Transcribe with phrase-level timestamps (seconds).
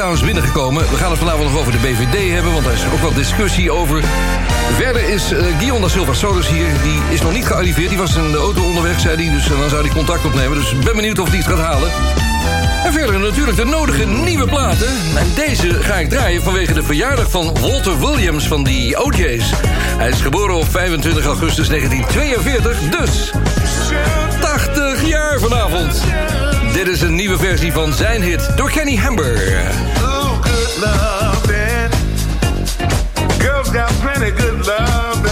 [0.00, 0.90] trouwens binnengekomen.
[0.90, 3.70] We gaan het vanavond nog over de BVD hebben, want daar is ook wel discussie
[3.70, 4.04] over.
[4.76, 6.66] Verder is uh, Guillaume da Silva Solis hier.
[6.82, 7.88] Die is nog niet gearriveerd.
[7.88, 9.34] Die was in de auto onderweg, zei hij.
[9.34, 10.58] Dus eh, dan zou hij contact opnemen.
[10.58, 11.90] Dus ik ben benieuwd of hij het gaat halen.
[12.84, 14.88] En verder natuurlijk de nodige nieuwe platen.
[15.16, 19.50] En deze ga ik draaien vanwege de verjaardag van Walter Williams van die OJ's.
[19.98, 23.32] Hij is geboren op 25 augustus 1942, dus
[24.40, 26.02] 80 jaar vanavond.
[26.72, 29.36] Dit is een nieuwe versie van zijn hit door Kenny Hamber.
[29.36, 31.88] Good love,
[33.38, 33.68] Girls
[34.36, 35.29] good love.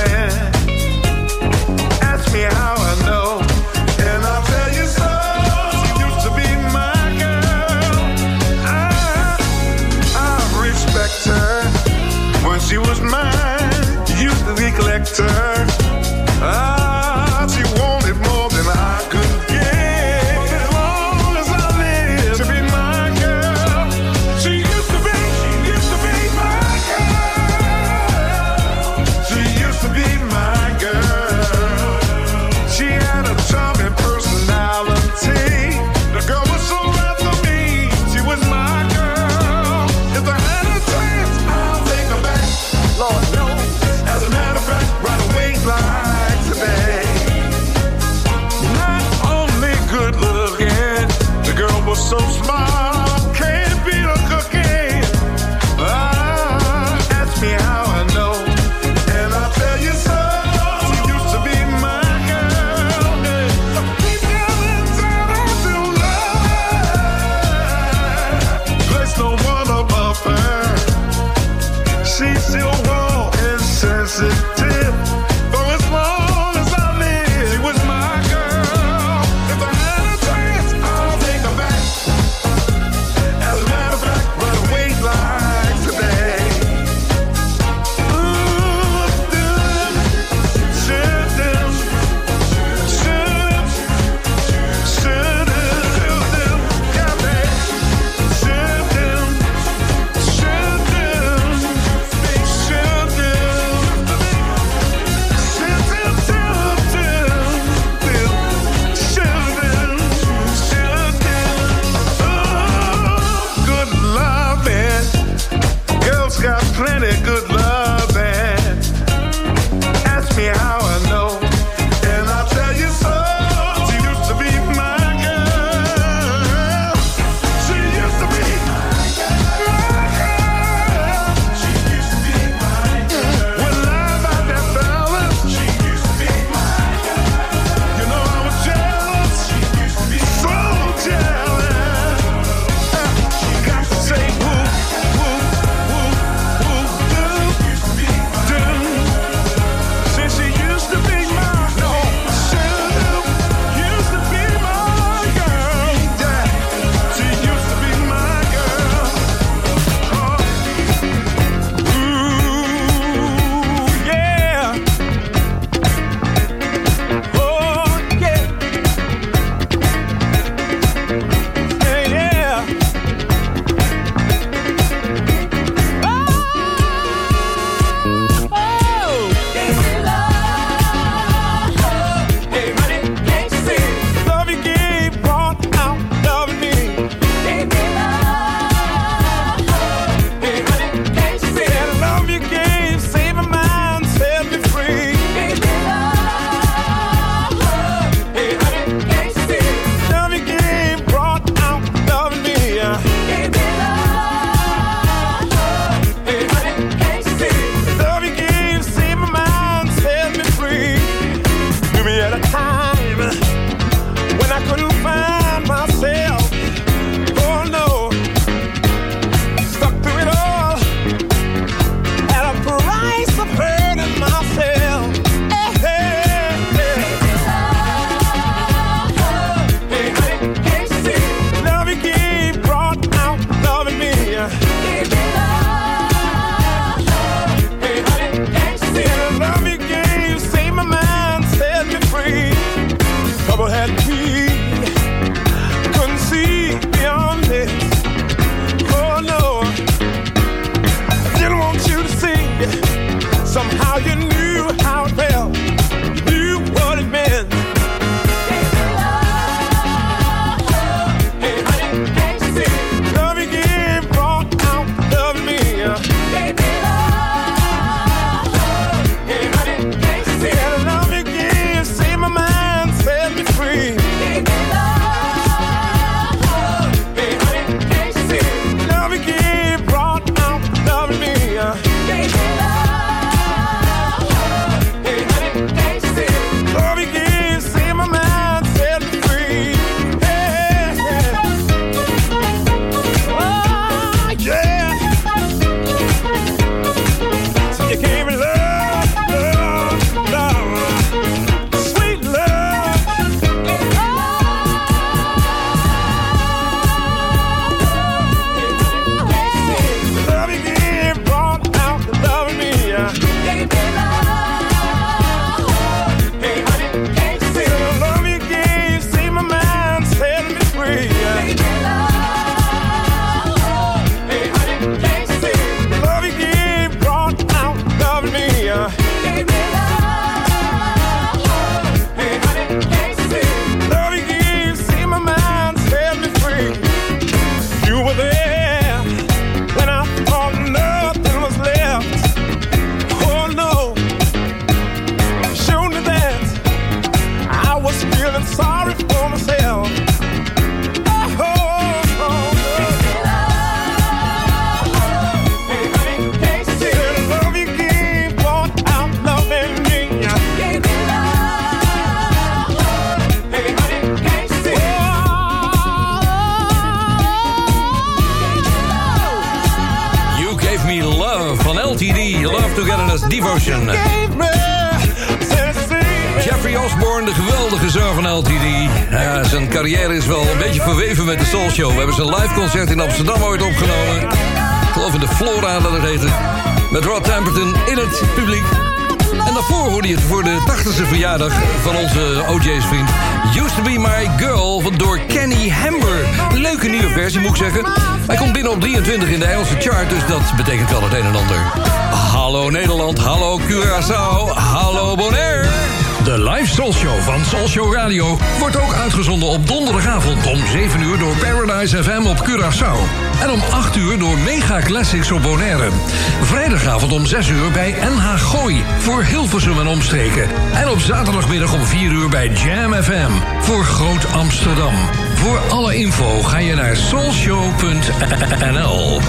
[420.75, 424.95] En op zaterdagmiddag om 4 uur bij Jam FM voor Groot Amsterdam.
[425.35, 429.21] Voor alle info ga je naar soulshow.nl.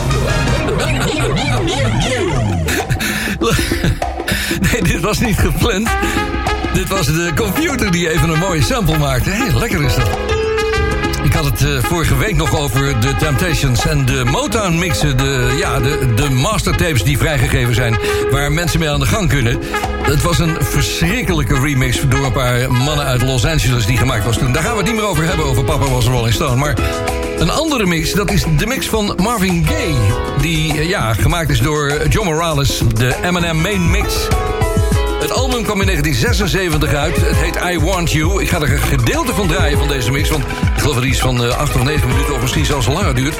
[4.71, 5.89] Nee, dit was niet gepland.
[6.73, 9.29] Dit was de computer die even een mooie sample maakte.
[9.29, 10.48] Hé, lekker is dat.
[11.39, 15.17] Had het uh, vorige week nog over de Temptations en de Motown mixen.
[15.17, 17.97] De, ja, de, de mastertapes die vrijgegeven zijn.
[18.31, 19.59] Waar mensen mee aan de gang kunnen.
[20.01, 24.37] Het was een verschrikkelijke remix door een paar mannen uit Los Angeles die gemaakt was
[24.37, 24.51] toen.
[24.51, 26.55] Daar gaan we het niet meer over hebben, over Papa was Rolling Stone.
[26.55, 26.77] Maar
[27.37, 29.97] een andere mix, dat is de mix van Marvin Gaye.
[30.41, 34.27] Die uh, ja, gemaakt is door John Morales, de Eminem Main Mix.
[35.29, 37.15] Het album kwam in 1976 uit.
[37.15, 38.41] Het heet I Want You.
[38.41, 40.29] Ik ga er een gedeelte van draaien van deze mix.
[40.29, 42.33] Want ik geloof dat iets van uh, 8 of 9 minuten...
[42.33, 43.35] of misschien zelfs langer duurt.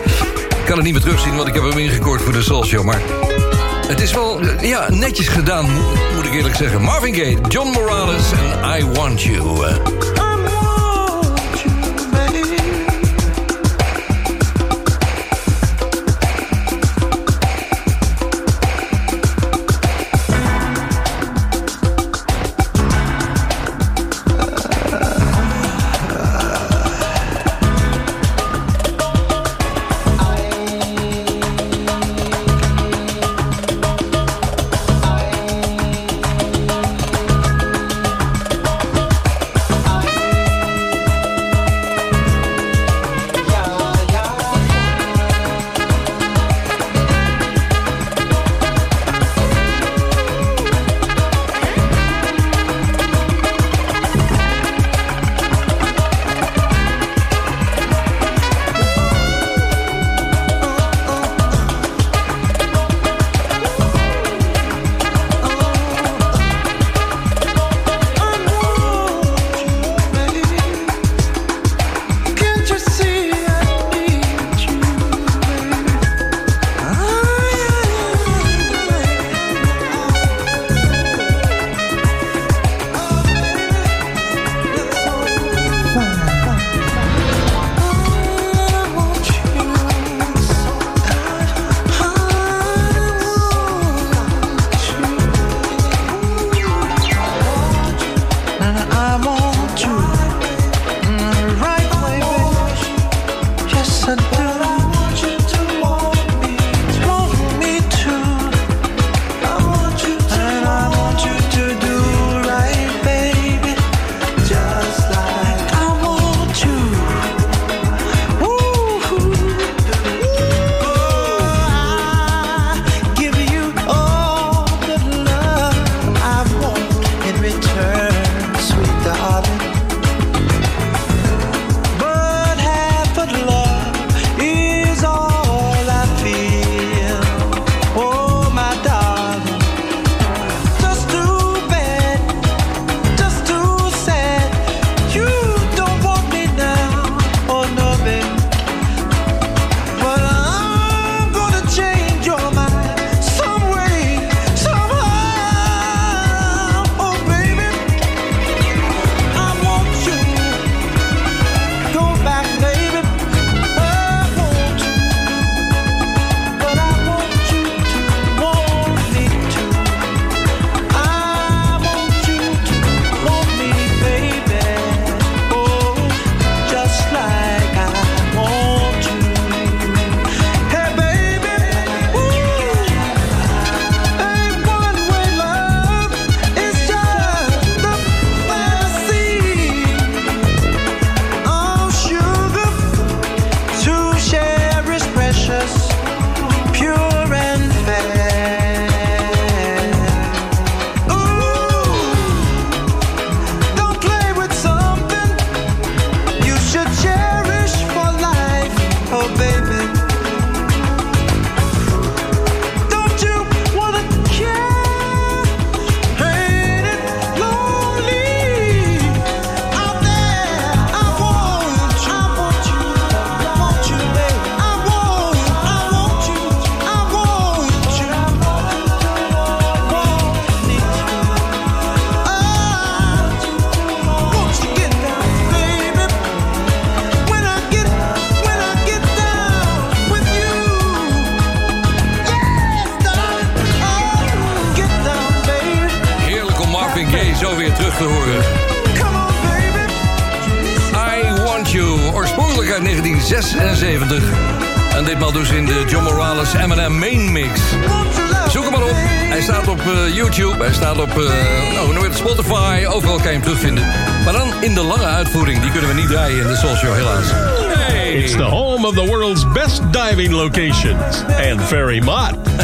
[0.50, 2.84] Ik kan het niet meer terugzien, want ik heb hem ingekort voor de Soul Show.
[2.84, 3.01] Maar
[3.88, 5.65] het is wel ja, netjes gedaan,
[6.15, 6.81] moet ik eerlijk zeggen.
[6.81, 10.09] Marvin Gaye, John Morales en I Want You.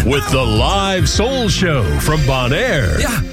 [0.03, 2.99] With the live Soul Show from Bonaire.
[2.99, 3.23] Ja.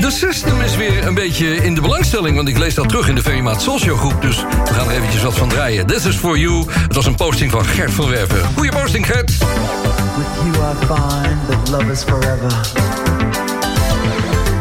[0.00, 2.36] De system is weer een beetje in de belangstelling...
[2.36, 4.22] want ik lees dat terug in de Ferry Maat Social groep...
[4.22, 5.86] dus we gaan er eventjes wat van draaien.
[5.86, 6.64] This is for you.
[6.70, 8.44] Het was een posting van Gert van Werven.
[8.54, 9.30] Goeie posting, Gert.
[9.30, 12.48] With you I find that love is forever.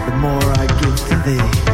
[0.06, 1.69] The more I give to thee,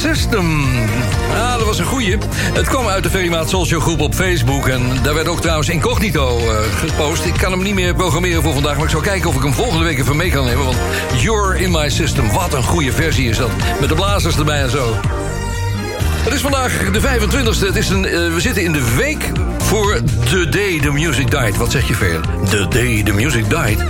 [0.00, 0.64] System.
[1.34, 2.16] Ah, dat was een goeie.
[2.34, 4.68] Het kwam uit de Ferrymaat Social groep op Facebook.
[4.68, 7.24] En daar werd ook trouwens incognito uh, gepost.
[7.24, 8.74] Ik kan hem niet meer programmeren voor vandaag.
[8.74, 10.64] Maar ik zal kijken of ik hem volgende week even mee kan nemen.
[10.64, 10.76] Want
[11.16, 12.32] You're in my system.
[12.32, 13.50] Wat een goede versie is dat.
[13.80, 14.94] Met de blazers erbij en zo.
[16.24, 17.66] Het is vandaag de 25e.
[17.66, 19.30] Het is een, uh, we zitten in de week
[19.70, 21.56] voor The Day the Music Died.
[21.56, 22.20] Wat zeg je ver?
[22.48, 23.84] The Day the Music Died.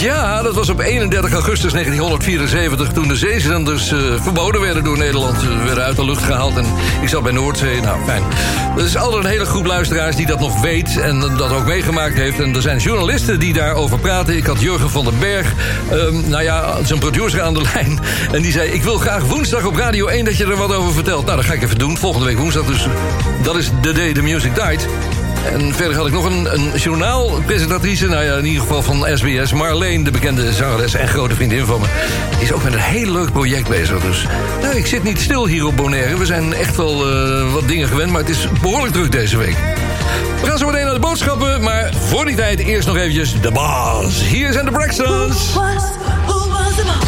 [0.00, 2.92] Ja, dat was op 31 augustus 1974...
[2.92, 5.40] toen de zeezenders uh, verboden werden door Nederland.
[5.40, 6.64] Ze werden uit de lucht gehaald en
[7.02, 7.80] ik zat bij Noordzee.
[7.80, 8.22] Nou, fijn.
[8.76, 10.98] Er is altijd een hele groep luisteraars die dat nog weet...
[11.00, 12.40] en dat ook meegemaakt heeft.
[12.40, 14.36] En er zijn journalisten die daarover praten.
[14.36, 15.52] Ik had Jurgen van den Berg,
[15.92, 18.00] um, nou ja, zijn producer aan de lijn.
[18.32, 20.92] En die zei, ik wil graag woensdag op Radio 1 dat je er wat over
[20.92, 21.24] vertelt.
[21.24, 21.96] Nou, dat ga ik even doen.
[21.96, 22.86] Volgende week woensdag dus.
[23.42, 24.88] Dat is The Day the Music Died.
[25.44, 29.52] En verder had ik nog een, een journaalpresentatrice, nou ja, in ieder geval van SBS.
[29.52, 31.86] Marleen, de bekende zangeres en grote vriendin van me.
[32.38, 34.00] Is ook met een heel leuk project bezig.
[34.00, 34.26] Dus
[34.62, 36.18] nou, ik zit niet stil hier op Bonaire.
[36.18, 39.56] We zijn echt wel uh, wat dingen gewend, maar het is behoorlijk druk deze week.
[40.40, 43.50] We gaan zo meteen naar de boodschappen, maar voor die tijd eerst nog eventjes de
[43.50, 44.22] baas.
[44.22, 45.52] Hier zijn de Braxtons.
[45.52, 45.82] Who was,
[46.26, 47.01] who was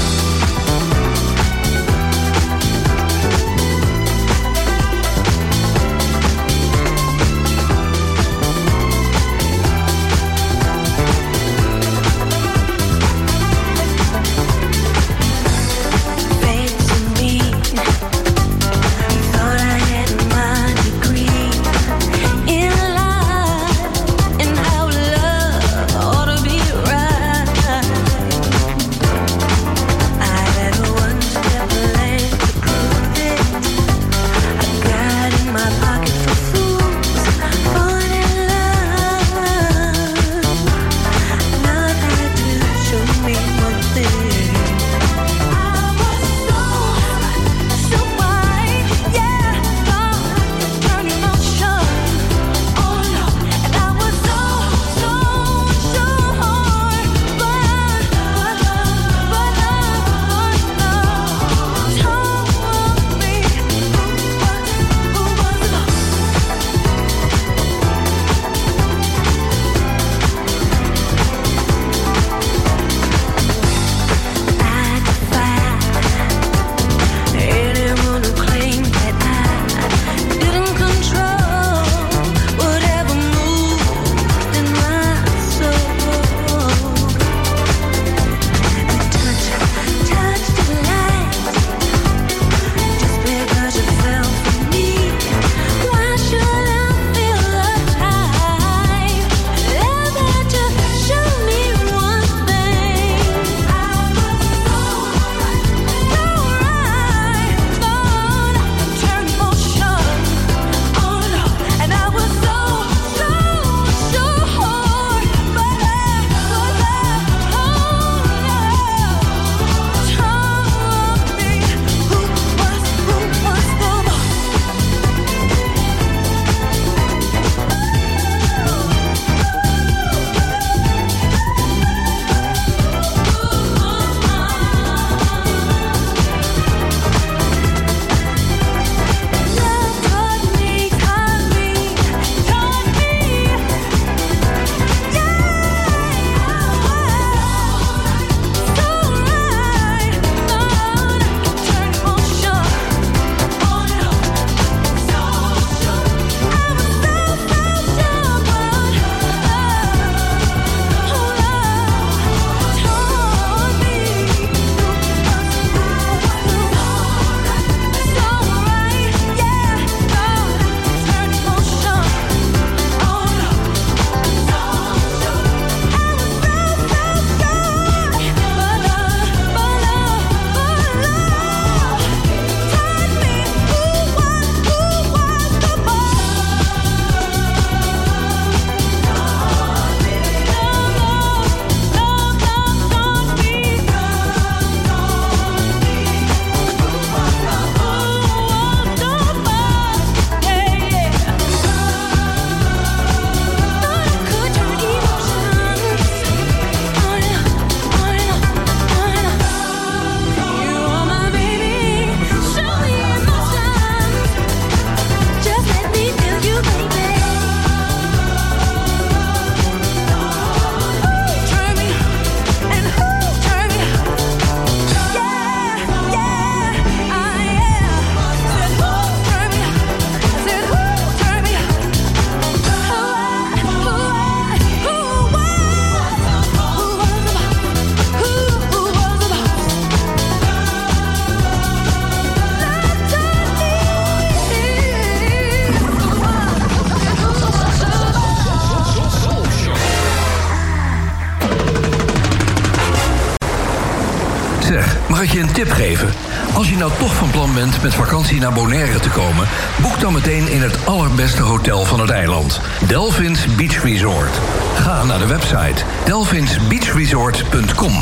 [254.64, 256.12] Zeg, mag ik je een tip geven?
[256.54, 259.48] Als je nou toch van plan bent met vakantie naar Bonaire te komen...
[259.82, 262.60] boek dan meteen in het allerbeste hotel van het eiland.
[262.86, 264.40] Delphins Beach Resort.
[264.74, 267.92] Ga naar de website delphinsbeachresort.com.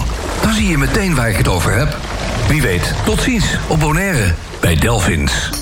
[0.42, 1.96] Dan zie je meteen waar ik het over heb.
[2.48, 5.61] Wie weet, tot ziens op Bonaire bij Delphins.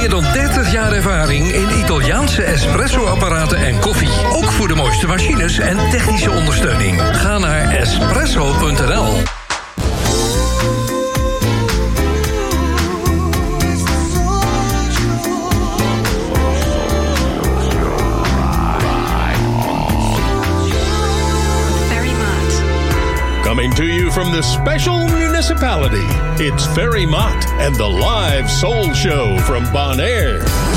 [0.01, 4.09] meer dan 30 jaar ervaring in Italiaanse espresso-apparaten en koffie.
[4.31, 7.01] Ook voor de mooiste machines en technische ondersteuning.
[7.01, 9.23] Ga naar espresso.nl.
[23.43, 24.00] Coming to you.
[24.13, 26.05] from the special municipality.
[26.43, 30.70] It's Ferry Mott and the live soul show from Bonaire.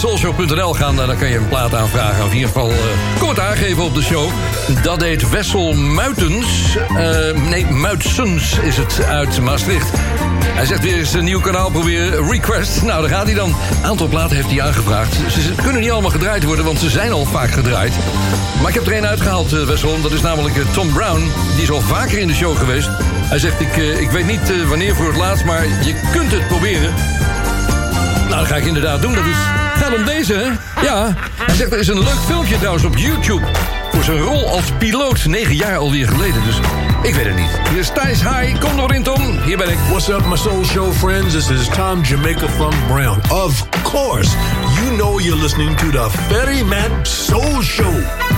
[0.00, 0.96] soulshow.nl gaan.
[0.96, 2.24] Daar kan je een plaat aanvragen.
[2.24, 2.76] Of in ieder geval uh,
[3.18, 4.28] commentaar geven op de show.
[4.82, 6.76] Dat deed Wessel Muitens.
[6.90, 9.90] Uh, nee, Muitsens is het uit Maastricht.
[10.44, 12.30] Hij zegt weer eens een nieuw kanaal proberen.
[12.30, 12.82] Request.
[12.82, 13.48] Nou, daar gaat hij dan.
[13.48, 15.14] Een aantal platen heeft hij aangevraagd.
[15.14, 17.92] Ze kunnen niet allemaal gedraaid worden, want ze zijn al vaak gedraaid.
[18.60, 20.00] Maar ik heb er één uitgehaald, Wessel.
[20.00, 21.32] Dat is namelijk Tom Brown.
[21.54, 22.88] Die is al vaker in de show geweest.
[23.28, 26.94] Hij zegt, ik, ik weet niet wanneer voor het laatst, maar je kunt het proberen.
[28.28, 29.14] Nou, dat ga ik inderdaad doen.
[29.14, 30.50] Dat is, gaat om deze?
[30.82, 31.14] Ja.
[31.36, 33.46] Hij zegt, er is een leuk filmpje trouwens op YouTube...
[33.92, 36.44] voor zijn rol als piloot, negen jaar alweer geleden.
[36.44, 36.56] Dus
[37.02, 37.60] ik weet het niet.
[37.70, 38.58] Hier is Thijs High.
[38.58, 39.38] Kom nog in, Tom.
[39.44, 39.78] Hier ben ik.
[39.88, 41.34] What's up, my soul show friends?
[41.34, 43.20] This is Tom Jamaica from Brown.
[43.30, 44.30] Of course,
[44.74, 48.29] you know you're listening to the Ferryman Soul Show.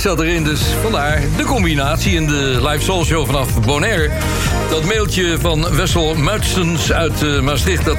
[0.00, 4.10] Kreet zat erin, dus vandaar de combinatie in de live soul show vanaf Bonaire.
[4.70, 7.98] Dat mailtje van Wessel Muitstens uit uh, Maastricht, dat,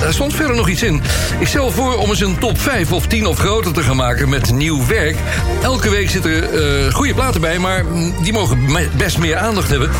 [0.00, 1.02] daar stond verder nog iets in.
[1.38, 4.28] Ik stel voor om eens een top 5 of 10 of groter te gaan maken
[4.28, 5.16] met nieuw werk.
[5.62, 7.84] Elke week zitten er uh, goede platen bij, maar
[8.22, 8.58] die mogen
[8.96, 9.90] best meer aandacht hebben.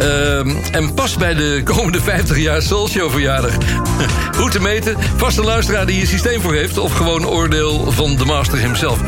[0.00, 0.38] Uh,
[0.74, 3.52] en past bij de komende 50 jaar Soul Show verjaardag.
[4.38, 4.96] Hoe te meten?
[5.16, 6.78] Vaste luisteraar die hier systeem voor heeft...
[6.78, 8.98] of gewoon oordeel van de master himself.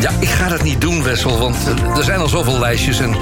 [0.00, 1.56] Ja, ik ga dat niet doen, Wessel, want
[1.96, 2.98] er zijn al zoveel lijstjes...
[2.98, 3.16] en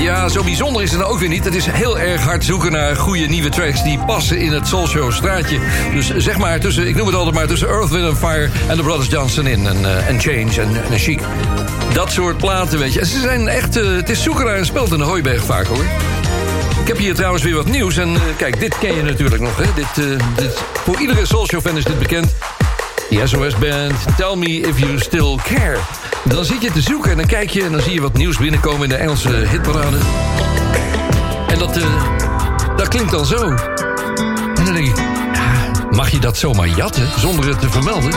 [0.00, 1.44] ja, zo bijzonder is het nou ook weer niet.
[1.44, 3.82] Het is heel erg hard zoeken naar goede nieuwe tracks...
[3.82, 5.58] die passen in het Soul Show straatje.
[5.94, 7.46] Dus zeg maar tussen, ik noem het altijd maar...
[7.46, 9.66] tussen Earth, Wind and Fire en The Brothers Johnson in.
[9.66, 10.60] En, en Change
[10.90, 11.20] en, Chic.
[11.92, 13.06] Dat soort platen, weet je.
[13.06, 13.76] Ze zijn echt...
[13.76, 15.84] Uh, het is zoeken naar een speld in de hooiberg vaak, hoor.
[16.92, 17.96] Heb hier trouwens weer wat nieuws.
[17.96, 19.56] En uh, kijk, dit ken je natuurlijk nog.
[19.56, 19.64] Hè?
[19.74, 22.34] Dit, uh, dit, voor iedere Soul Show fan is dit bekend.
[23.08, 25.78] Die SOS Band, Tell Me If You Still Care.
[26.24, 27.64] Dan zit je te zoeken en dan kijk je...
[27.64, 29.96] en dan zie je wat nieuws binnenkomen in de Engelse hitparade.
[31.48, 31.84] En dat, uh,
[32.76, 33.50] dat klinkt dan zo.
[34.54, 35.02] En dan denk ik...
[35.90, 38.10] mag je dat zomaar jatten, zonder het te vermelden?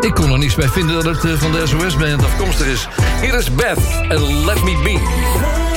[0.00, 2.88] Ik kon er niks bij vinden dat het van de SOS Band afkomstig is.
[3.20, 3.78] Hier is Beth
[4.08, 5.73] en Let Me Be.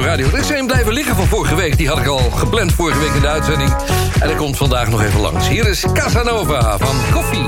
[0.00, 0.26] Radio.
[0.26, 1.76] Er is blijven liggen van vorige week.
[1.76, 3.70] Die had ik al gepland vorige week in de uitzending.
[4.20, 5.48] En hij komt vandaag nog even langs.
[5.48, 7.44] Hier is Casanova van Koffie.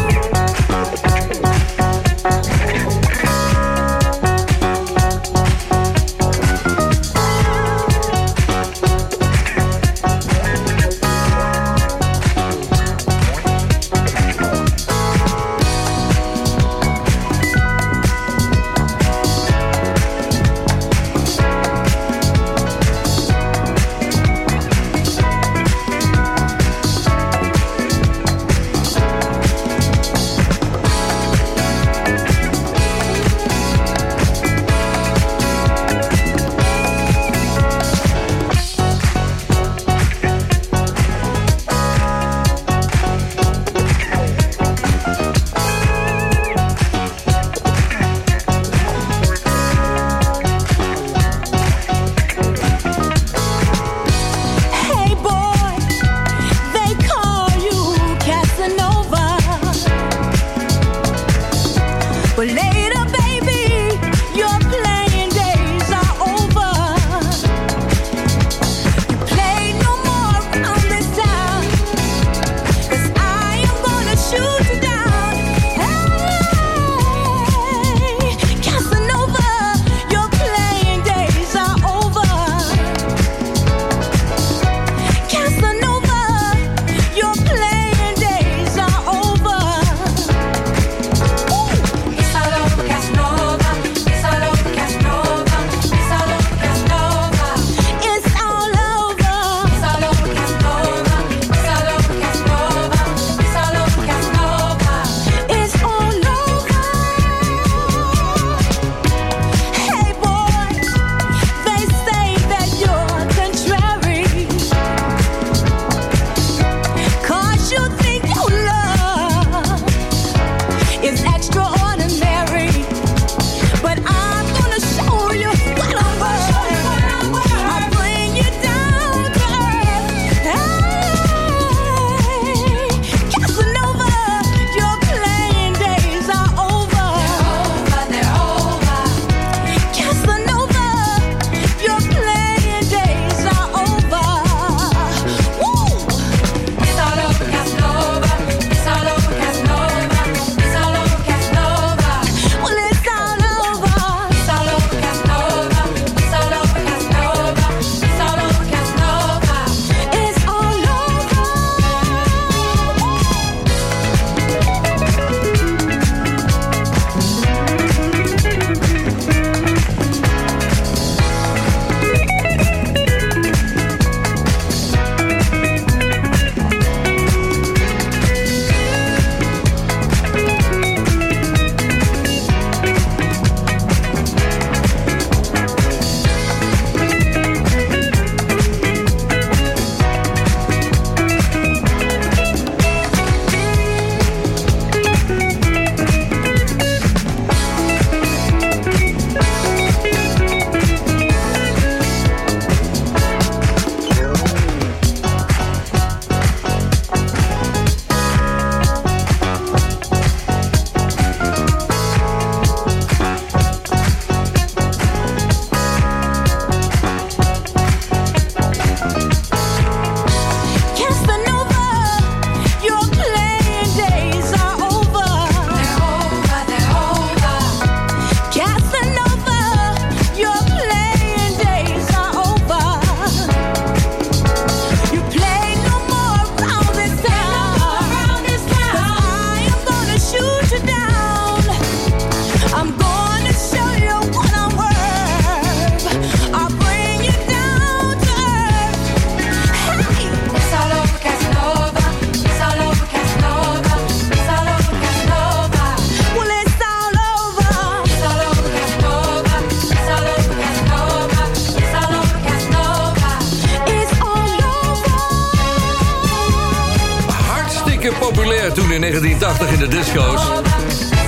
[269.20, 270.40] 1980 in de disco's.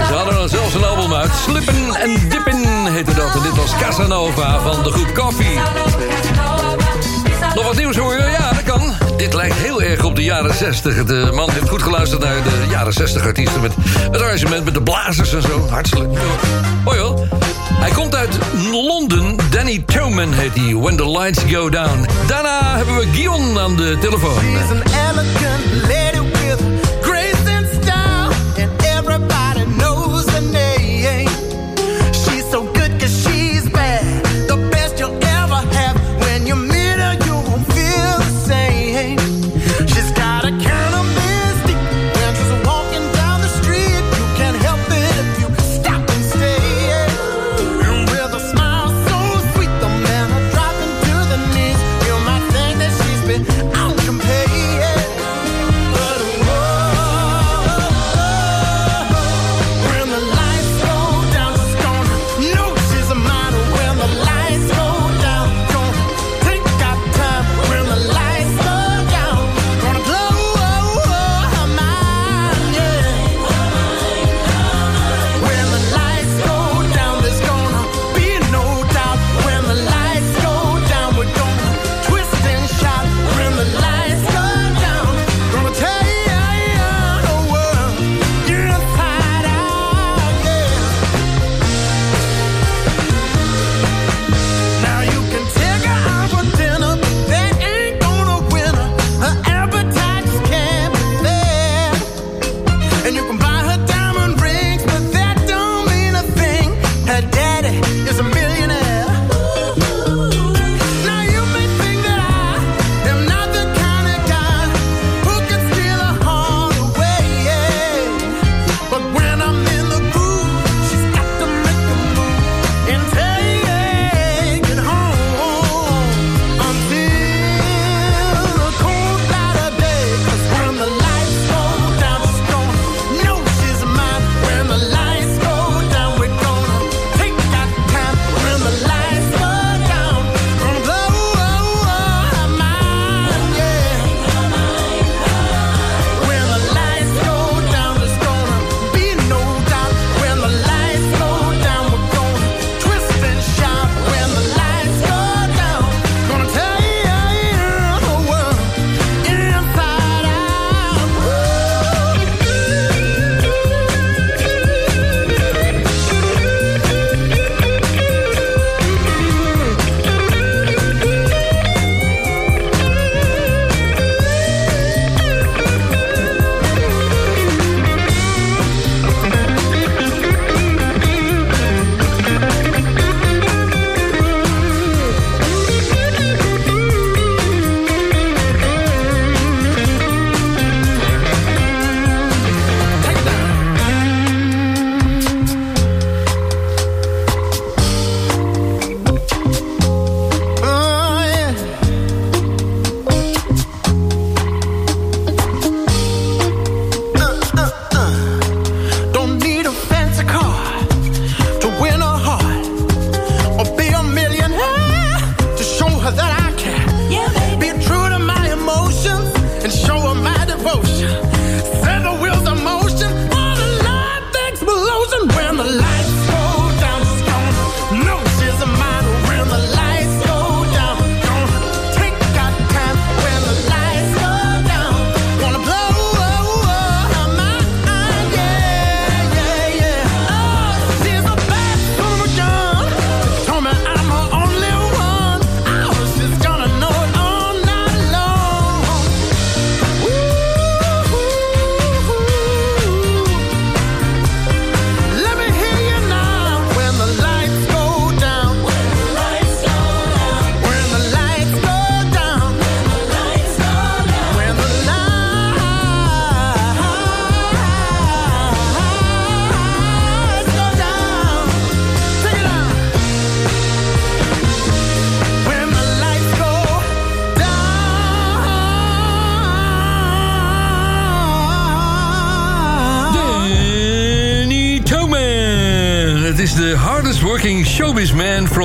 [0.06, 1.30] Ze hadden dan zelfs een album uit.
[1.44, 3.34] Slippen en Dippen heette dat.
[3.34, 5.58] En dit was Casanova van de groep Coffee.
[7.54, 8.30] Nog wat nieuws horen?
[8.30, 8.92] Ja, dat kan.
[9.16, 11.04] Dit lijkt heel erg op de jaren 60.
[11.04, 13.60] De man heeft goed geluisterd naar de jaren 60 artiesten...
[13.60, 13.72] met
[14.10, 15.66] het arrangement met de blazers en zo.
[15.68, 16.08] Hartstikke.
[16.84, 17.28] Hoi hoor.
[17.72, 18.38] Hij komt uit
[18.70, 19.36] Londen.
[19.50, 20.74] Danny Towman heet hij.
[20.74, 22.06] When the lights go down.
[22.26, 24.44] Daarna hebben we Gion aan de telefoon.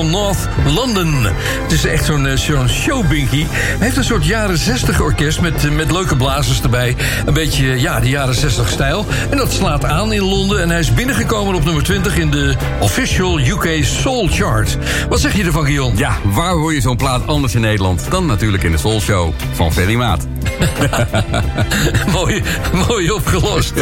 [0.02, 1.24] From North London.
[1.62, 3.46] Het is echt zo'n eh, showbinky.
[3.50, 6.96] Hij heeft een soort jaren 60 orkest met, eh, met leuke blazers erbij.
[7.26, 9.06] Een beetje, ja, de jaren 60 stijl.
[9.30, 10.62] En dat slaat aan in Londen.
[10.62, 14.78] En hij is binnengekomen op nummer 20 in de official UK Soul Chart.
[15.10, 15.98] Wat zeg je ervan, Guillaume?
[15.98, 19.34] Ja, waar hoor je zo'n plaat anders in Nederland dan natuurlijk in de Soul Show
[19.52, 20.28] van Ferry Maat.
[22.18, 22.44] mooi,
[22.88, 23.74] mooi opgelost.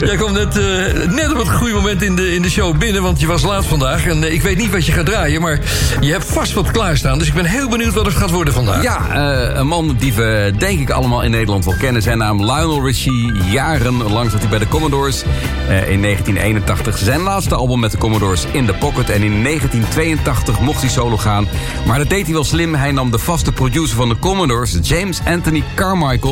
[0.00, 3.02] Jij kwam net, eh, net op het goede moment in de, in de show binnen,
[3.02, 4.06] want je was laat vandaag.
[4.06, 5.60] En eh, ik weet niet wat je gaat draaien, maar
[6.00, 7.18] je hebt vast wat klaarstaan.
[7.18, 8.82] Dus ik ben heel benieuwd wat het gaat worden vandaag.
[8.82, 12.02] Ja, eh, een man die we denk ik allemaal in Nederland wel kennen.
[12.02, 13.32] Zijn naam Lionel Richie.
[13.50, 15.22] Jarenlang zat hij bij de Commodores.
[15.68, 19.10] in 1981 zijn laatste album met de Commodores In The Pocket.
[19.10, 21.48] En in 1982 mocht hij solo gaan.
[21.86, 22.74] Maar dat deed hij wel slim.
[22.74, 26.27] Hij nam de vaste producer van de Commodores, James Anthony Carmichael.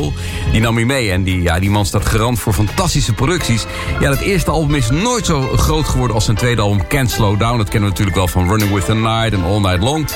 [0.51, 1.11] Die nam hij mee.
[1.11, 3.65] En die, ja, die man staat garant voor fantastische producties.
[3.99, 7.39] Ja, dat eerste album is nooit zo groot geworden als zijn tweede album Can't Slow
[7.39, 7.57] Down.
[7.57, 10.07] Dat kennen we natuurlijk wel van Running With The Night en All Night Long.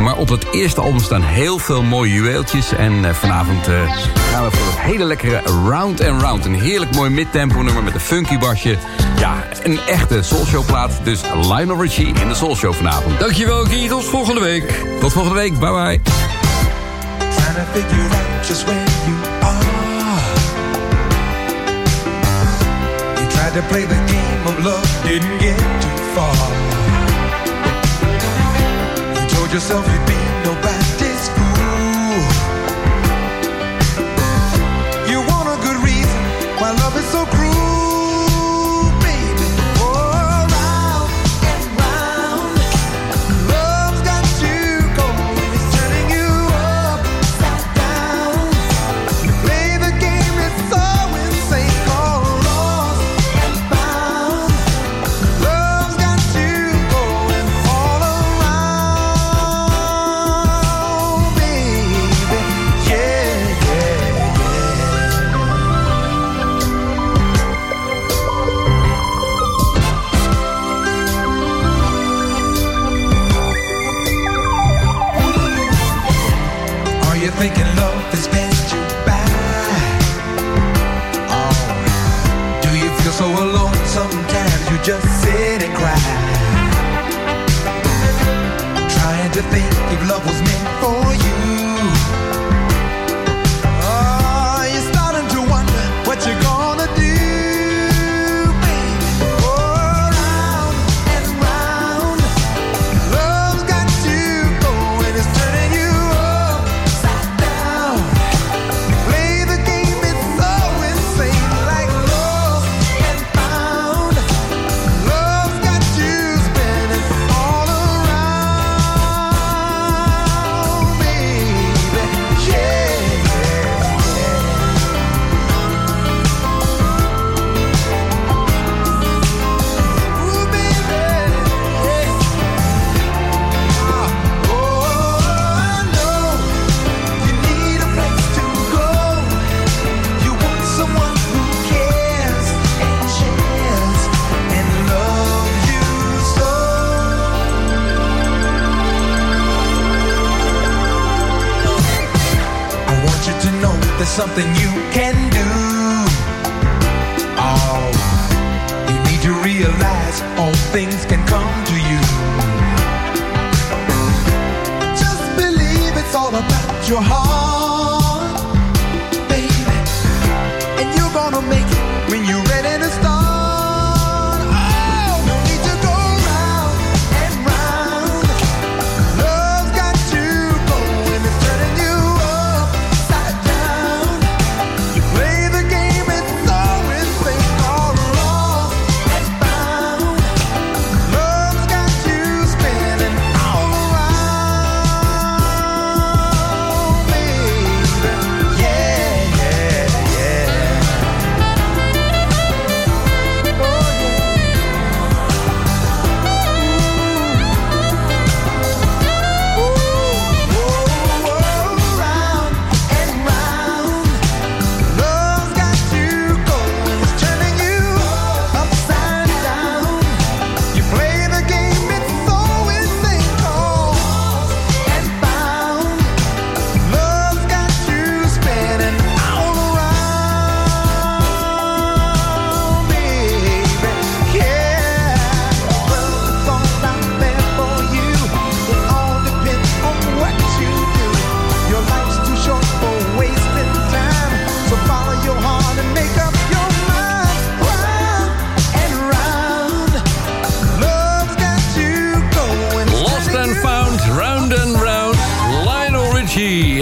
[0.00, 2.72] Maar op het eerste album staan heel veel mooie juweeltjes.
[2.72, 3.74] En uh, vanavond uh,
[4.32, 6.44] gaan we voor het hele lekkere Round and Round.
[6.44, 8.78] Een heerlijk mooi midtempo nummer met een funky basje.
[9.18, 11.00] Ja, een echte soulshow plaat.
[11.02, 13.18] Dus Lionel Richie in de soulshow vanavond.
[13.18, 14.84] Dankjewel Guy, tot volgende week.
[15.00, 16.27] Tot volgende week, bye bye.
[17.74, 19.64] Figure out just where you are.
[23.20, 26.34] You tried to play the game of love, didn't get too far.
[29.14, 32.24] You told yourself you'd be nobody's fool.
[35.10, 36.20] You want a good reason
[36.58, 37.37] why love is so cruel,
[89.38, 90.97] to think if love was meant for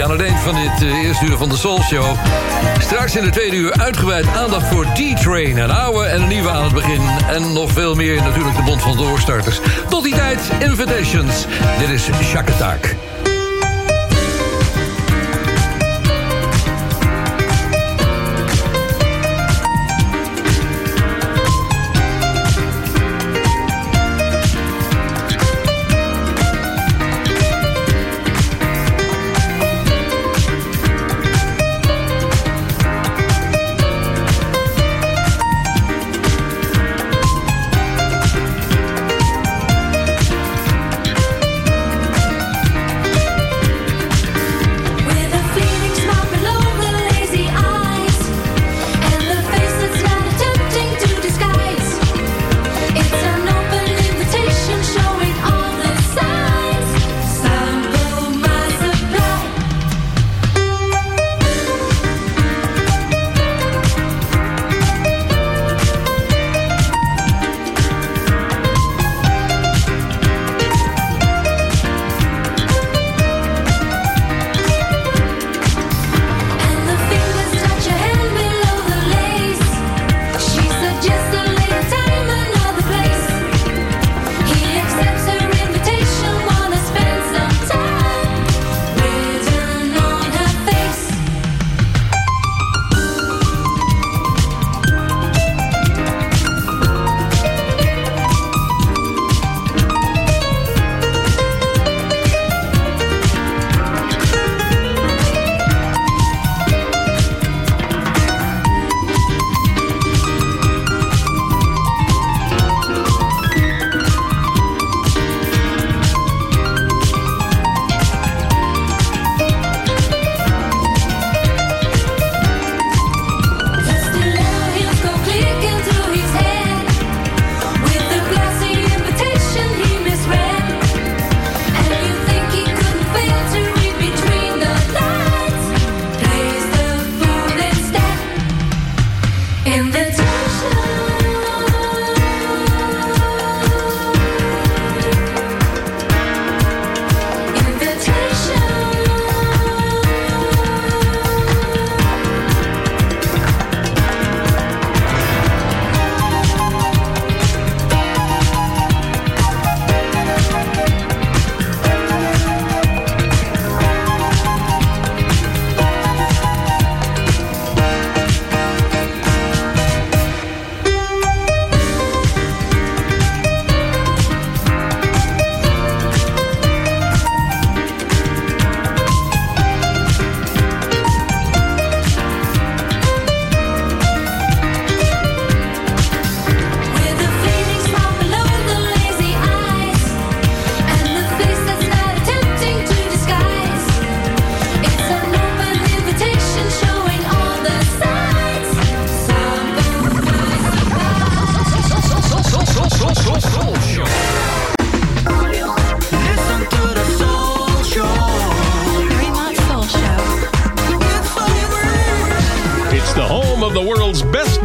[0.07, 2.17] aan het eind van dit eh, eerste uur van de Soul Show.
[2.79, 5.57] Straks in de tweede uur uitgebreid aandacht voor D-Train.
[5.57, 7.01] Een oude en een nieuwe aan het begin.
[7.29, 9.61] En nog veel meer natuurlijk de Bond van Doorstarters.
[9.89, 11.47] Tot die tijd, Invitations.
[11.79, 12.95] Dit is Shakatak.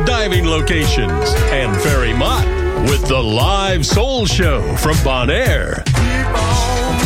[0.05, 2.45] diving locations, and fairy Mott
[2.89, 5.83] with the live soul show from Bonaire.
[5.85, 6.99] Keep on,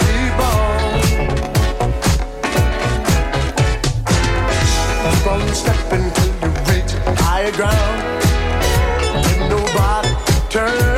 [0.00, 0.72] keep on.
[5.54, 6.10] Stepping
[7.18, 8.02] higher ground,
[9.50, 10.08] nobody
[10.50, 10.91] turns.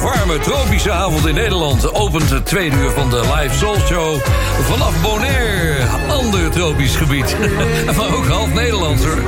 [0.00, 1.94] Warme tropische avond in Nederland...
[1.94, 4.20] opent het tweede uur van de Live Soul Show
[4.60, 5.76] vanaf Bonaire.
[6.08, 7.36] Ander tropisch gebied.
[7.96, 9.22] maar ook half Nederlands, hoor.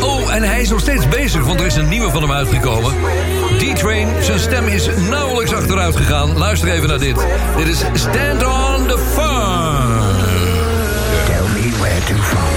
[0.00, 2.92] Oh, en hij is nog steeds bezig, want er is een nieuwe van hem uitgekomen.
[3.58, 6.38] D-Train, zijn stem is nauwelijks achteruit gegaan.
[6.38, 7.26] Luister even naar dit.
[7.56, 10.16] Dit is Stand on the Farm.
[11.26, 12.55] Tell me where to funk.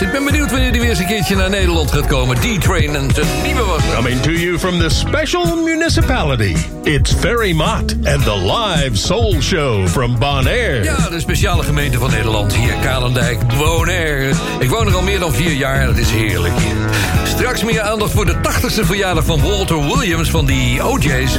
[0.00, 2.36] Ik ben benieuwd wanneer hij weer eens een keertje naar Nederland gaat komen.
[2.36, 3.82] D-Train en zijn nieuwe was.
[3.94, 9.88] Coming to you from the special municipality, it's Ferry Mott and the live soul show
[9.88, 10.82] from Bonaire.
[10.84, 12.54] Ja, de speciale gemeente van Nederland.
[12.54, 14.32] Hier, Kalendijk, Bonaire.
[14.58, 17.27] Ik woon er al meer dan vier jaar en het is heerlijk hier.
[17.38, 21.34] Straks meer aandacht voor de 80ste verjaardag van Walter Williams van die OJ's.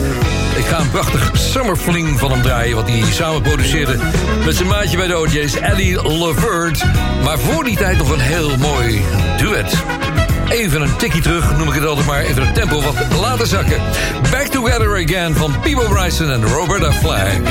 [0.57, 2.75] Ik ga een prachtig Summer Fling van hem draaien...
[2.75, 3.97] wat hij samen produceerde
[4.45, 6.83] met zijn maatje bij de OJ's, Ellie Levert.
[7.23, 9.01] Maar voor die tijd nog een heel mooi
[9.37, 9.83] duet.
[10.49, 12.21] Even een tikkie terug, noem ik het altijd maar.
[12.21, 13.81] Even het tempo wat laten zakken.
[14.31, 17.41] Back Together Again van Peebo Bryson en Roberta Flack.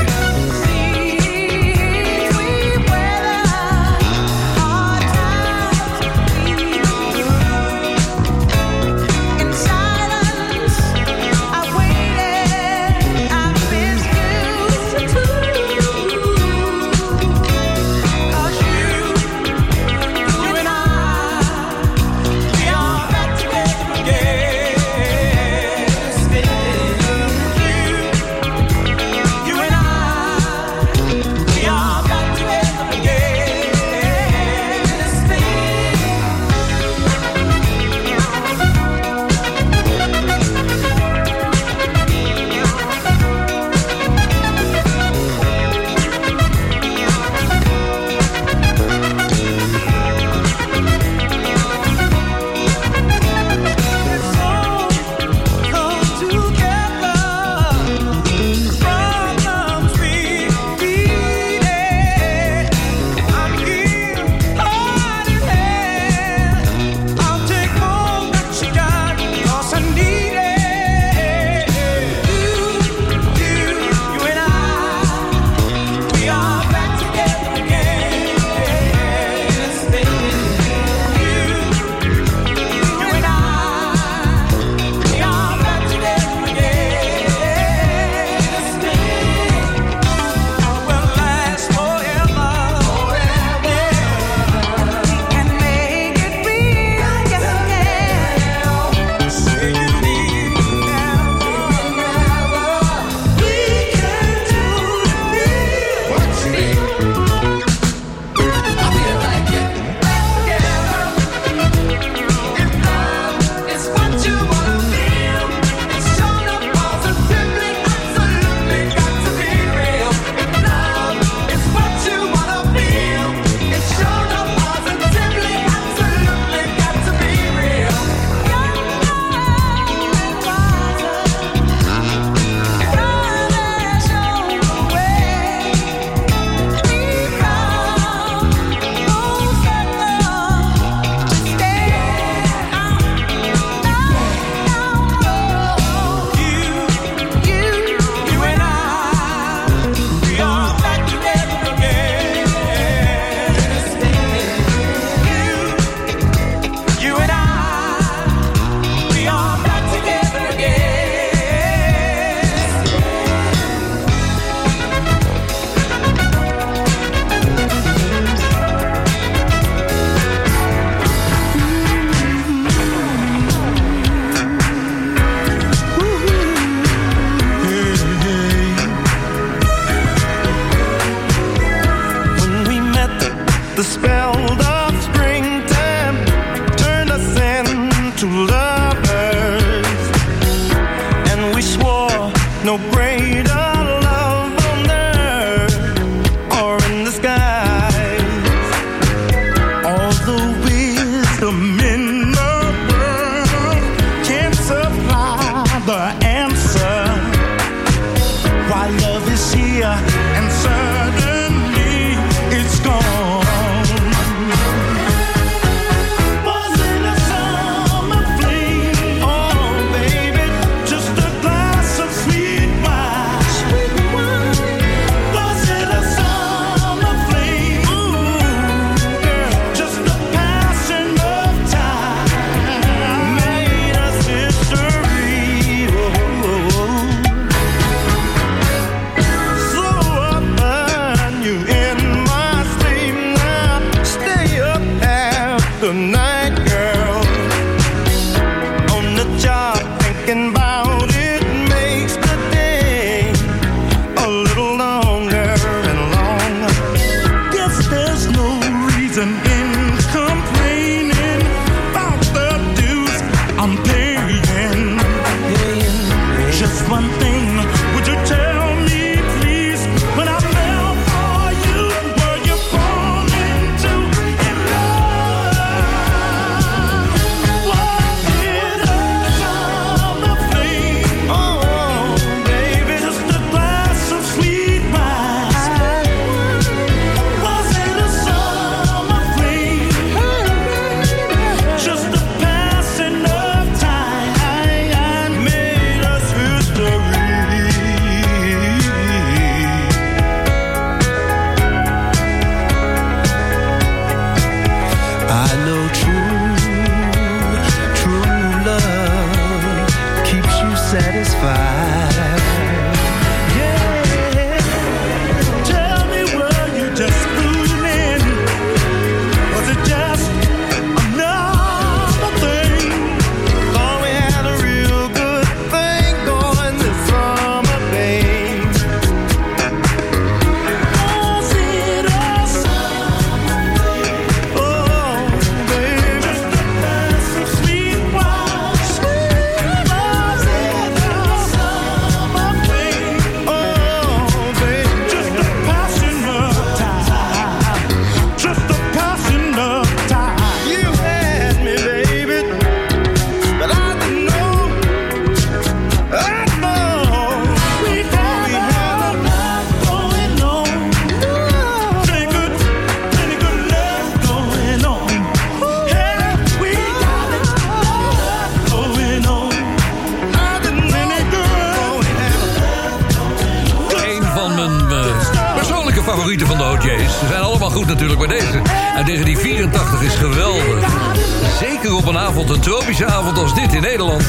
[381.96, 384.22] op een avond, een tropische avond als dit in Nederland.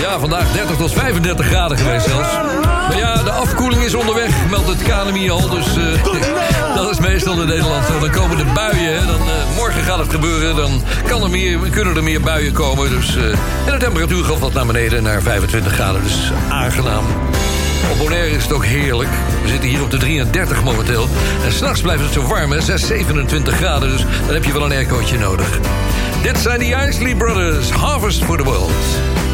[0.00, 2.28] Ja, vandaag 30 tot 35 graden geweest zelfs.
[2.88, 5.48] Maar ja, de afkoeling is onderweg, meldt het KNMI al.
[5.48, 6.04] Dus eh,
[6.76, 7.86] dat is meestal in Nederland.
[8.00, 9.06] Dan komen de buien.
[9.06, 10.56] Dan, eh, morgen gaat het gebeuren.
[10.56, 12.90] Dan kan er meer, kunnen er meer buien komen.
[12.90, 13.24] Dus, eh,
[13.66, 16.02] en de temperatuur gaat wat naar beneden, naar 25 graden.
[16.02, 17.04] Dus aangenaam.
[17.90, 19.10] Op Bonaire is het ook heerlijk.
[19.42, 21.08] We zitten hier op de 33 momenteel.
[21.44, 22.78] En s'nachts blijft het zo warm, hè?
[22.78, 23.90] 27 graden.
[23.90, 25.58] Dus dan heb je wel een aircootje nodig.
[26.22, 29.29] Dit zijn de Isley Brothers, Harvest for the World.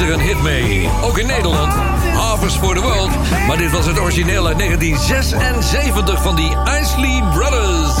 [0.00, 0.88] Is er een hit mee.
[1.02, 1.72] Ook in Nederland.
[2.14, 3.10] Harvest for the World.
[3.46, 7.94] Maar dit was het origineel uit 1976 van die Isley Brothers.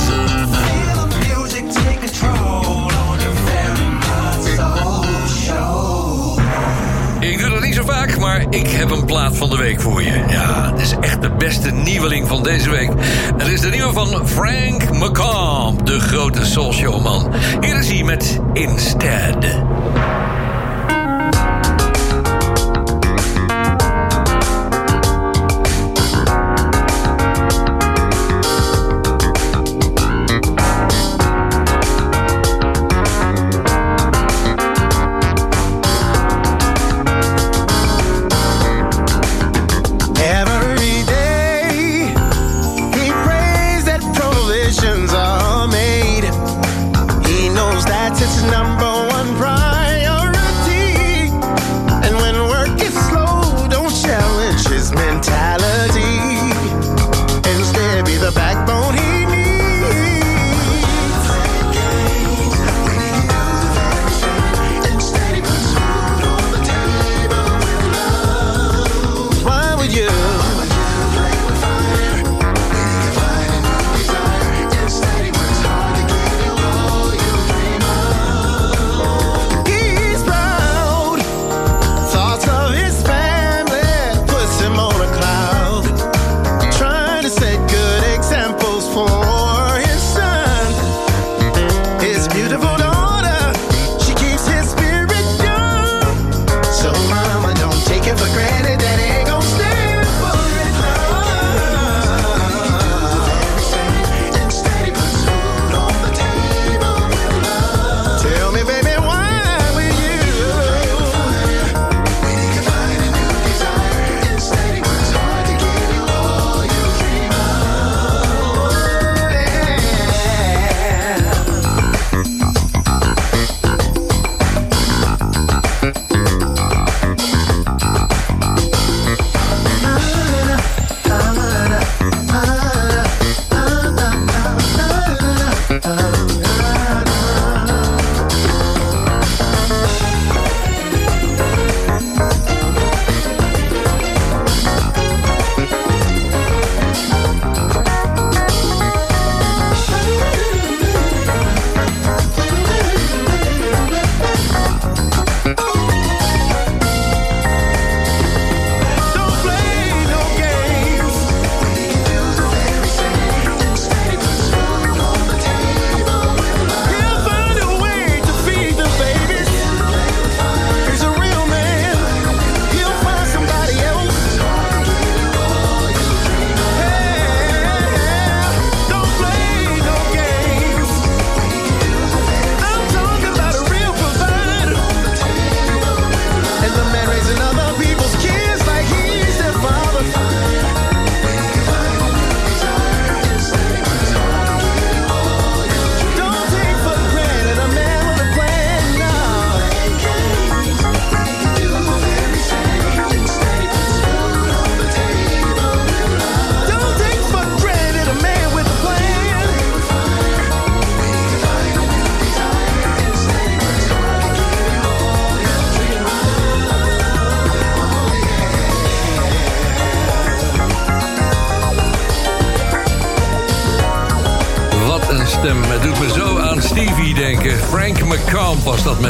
[7.20, 10.02] Ik doe dat niet zo vaak, maar ik heb een plaat van de week voor
[10.02, 10.24] je.
[10.28, 12.90] Ja, het is echt de beste nieuweling van deze week.
[13.36, 17.32] Het is de nieuwe van Frank McComb, de grote soulshowman.
[17.60, 19.46] Hier is hij met Instead.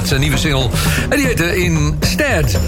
[0.06, 0.68] Met zijn nieuwe single.
[1.08, 2.58] En die heette Instead.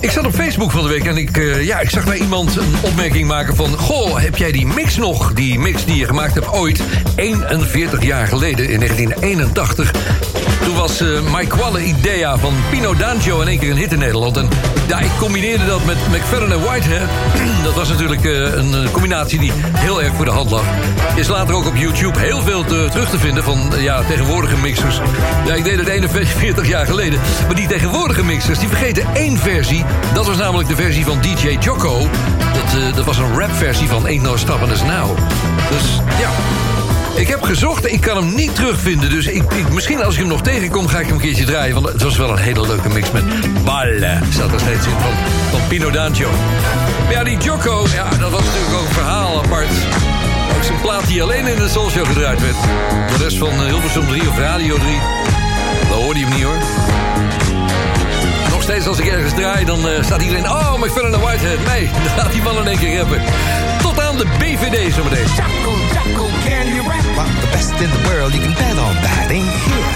[0.00, 2.56] Ik zat op Facebook van de week en ik, eh, ja, ik zag bij iemand
[2.56, 3.76] een opmerking maken van...
[3.76, 5.32] Goh, heb jij die mix nog?
[5.32, 6.82] Die mix die je gemaakt hebt ooit,
[7.16, 9.90] 41 jaar geleden, in 1981.
[10.64, 13.98] Toen was eh My Quale Idea van Pino D'Angio in één keer een hit in
[13.98, 14.36] Nederland.
[14.36, 14.48] En
[14.86, 17.08] ja, ik combineerde dat met McFerrin en Whitehead.
[17.64, 20.64] Dat was natuurlijk eh, een combinatie die heel erg voor de hand lag.
[21.14, 25.00] Is later ook op YouTube heel veel te- terug te vinden van ja, tegenwoordige mixers.
[25.46, 27.20] Ja, ik deed het 41 jaar geleden.
[27.46, 29.84] Maar die tegenwoordige mixers, die vergeten één versie.
[30.14, 32.08] Dat was namelijk de versie van DJ Jocko.
[32.54, 35.16] Dat, eh, dat was een rapversie van Ain't No Stopping Us Now.
[35.70, 36.30] Dus ja,
[37.14, 39.10] ik heb gezocht, ik kan hem niet terugvinden.
[39.10, 41.74] Dus ik, misschien als ik hem nog tegenkom, ga ik hem een keertje draaien.
[41.74, 43.24] Want het was wel een hele leuke mix met
[43.64, 44.18] Balle.
[44.30, 45.12] Staat er steeds in van,
[45.50, 46.30] van Pino D'Angio.
[47.02, 49.68] Maar ja, die Jocko, ja, dat was natuurlijk ook een verhaal apart.
[50.56, 52.56] Ook zijn plaat die alleen in de Soul Show gedraaid werd.
[53.16, 54.98] De rest van eh, Hilversum 3 of Radio 3.
[55.88, 56.58] Dat hoorde je hem niet hoor.
[58.50, 60.44] Nog steeds als ik ergens draai, dan eh, staat iedereen...
[60.44, 61.66] Oh, McFadden en Whitehead.
[61.66, 63.20] Nee, dan gaat die man in één keer rappen.
[64.22, 65.26] Tot aan de BVD zometeen.
[65.38, 67.04] Jocko, Jocko, can you rap?
[67.18, 69.30] I'm the best in the world, you can bet on that.
[69.30, 69.88] Ain't here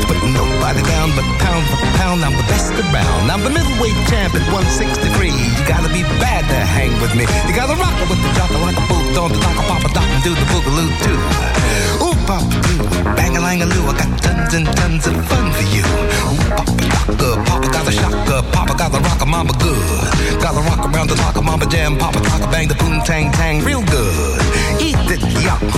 [0.00, 3.30] to put nobody down, but pound for pound, I'm the best around.
[3.32, 5.28] I'm the middleweight champ at 163.
[5.28, 7.24] You gotta be bad to hang with me.
[7.46, 10.08] You gotta rock it with the jocker like a boot on the dock, papa doc
[10.14, 11.20] and do the boogaloo too.
[12.04, 12.80] Ooh, papa doo,
[13.16, 15.84] bang a lang a loo, I got tons and tons of fun for you.
[15.84, 20.08] Ooh, papa doctor, papa got a shocker, papa got a rocker, mama good.
[20.40, 23.84] Gotta rock around the clock, mama jam, papa rock bang the boom tang tang real
[23.86, 24.40] good.
[24.80, 25.20] Eat it,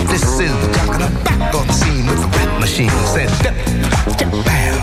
[0.08, 2.90] this is jock I'm back on the scene with the rap machine.
[3.14, 3.56] Said, dip,
[4.18, 4.76] dip, bam,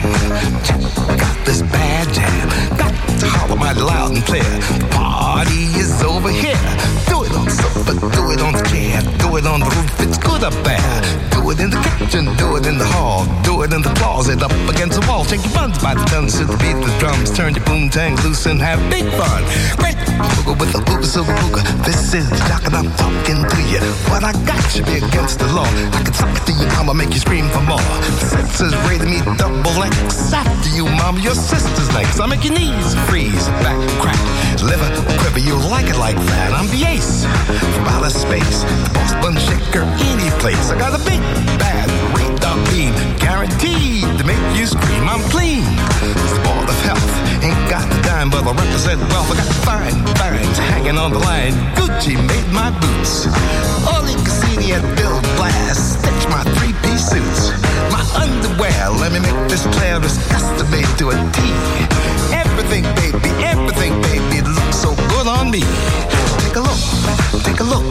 [1.21, 2.49] out this bad jam.
[2.77, 4.43] Got to holler mighty loud and clear.
[4.89, 6.57] Party is over here.
[7.05, 9.93] Do it on the sofa, do it on the chair, do it on the roof.
[9.99, 11.01] It's good up there.
[11.31, 14.41] Do it in the kitchen, do it in the hall, do it in the closet,
[14.41, 15.23] up against the wall.
[15.23, 17.29] Shake your buns by the tons to the beat the drums.
[17.29, 19.43] Turn your boom tang loose and have big fun.
[19.77, 19.93] Great
[20.57, 21.63] with the silver booger.
[21.85, 23.81] This is Jock and talking to you.
[24.09, 25.67] What I got should be against the law.
[25.67, 27.83] I can talk to you, mama, make you scream for more.
[28.19, 30.33] The senses rated me double X.
[30.33, 32.19] After you, mama, your sister's next.
[32.19, 34.19] I make your knees freeze, back crack,
[34.61, 34.89] liver
[35.19, 35.39] quiver.
[35.39, 36.53] You like it like that.
[36.53, 37.25] I'm the ace
[37.75, 38.63] from outer space.
[38.63, 39.83] The boss bun shaker,
[40.13, 40.69] any place.
[40.69, 41.21] I got a big
[41.57, 45.03] bad radar beam, guaranteed to make you scream.
[45.09, 45.63] I'm clean.
[46.01, 47.22] It's the ball of health.
[47.43, 49.31] Ain't got a dime, but I represent wealth.
[49.31, 50.03] I got fine
[50.53, 51.53] finds hanging on the line.
[51.75, 53.27] Gucci made my boots.
[53.95, 57.51] Oli Cassini and Bill Blast stitch my three-piece suits.
[57.91, 61.39] My underwear, let me make this clear, is custom made to a T.
[62.33, 64.32] Everything, baby, everything, baby,
[64.83, 65.61] so good on me.
[66.43, 66.83] Take a look,
[67.47, 67.89] take a look.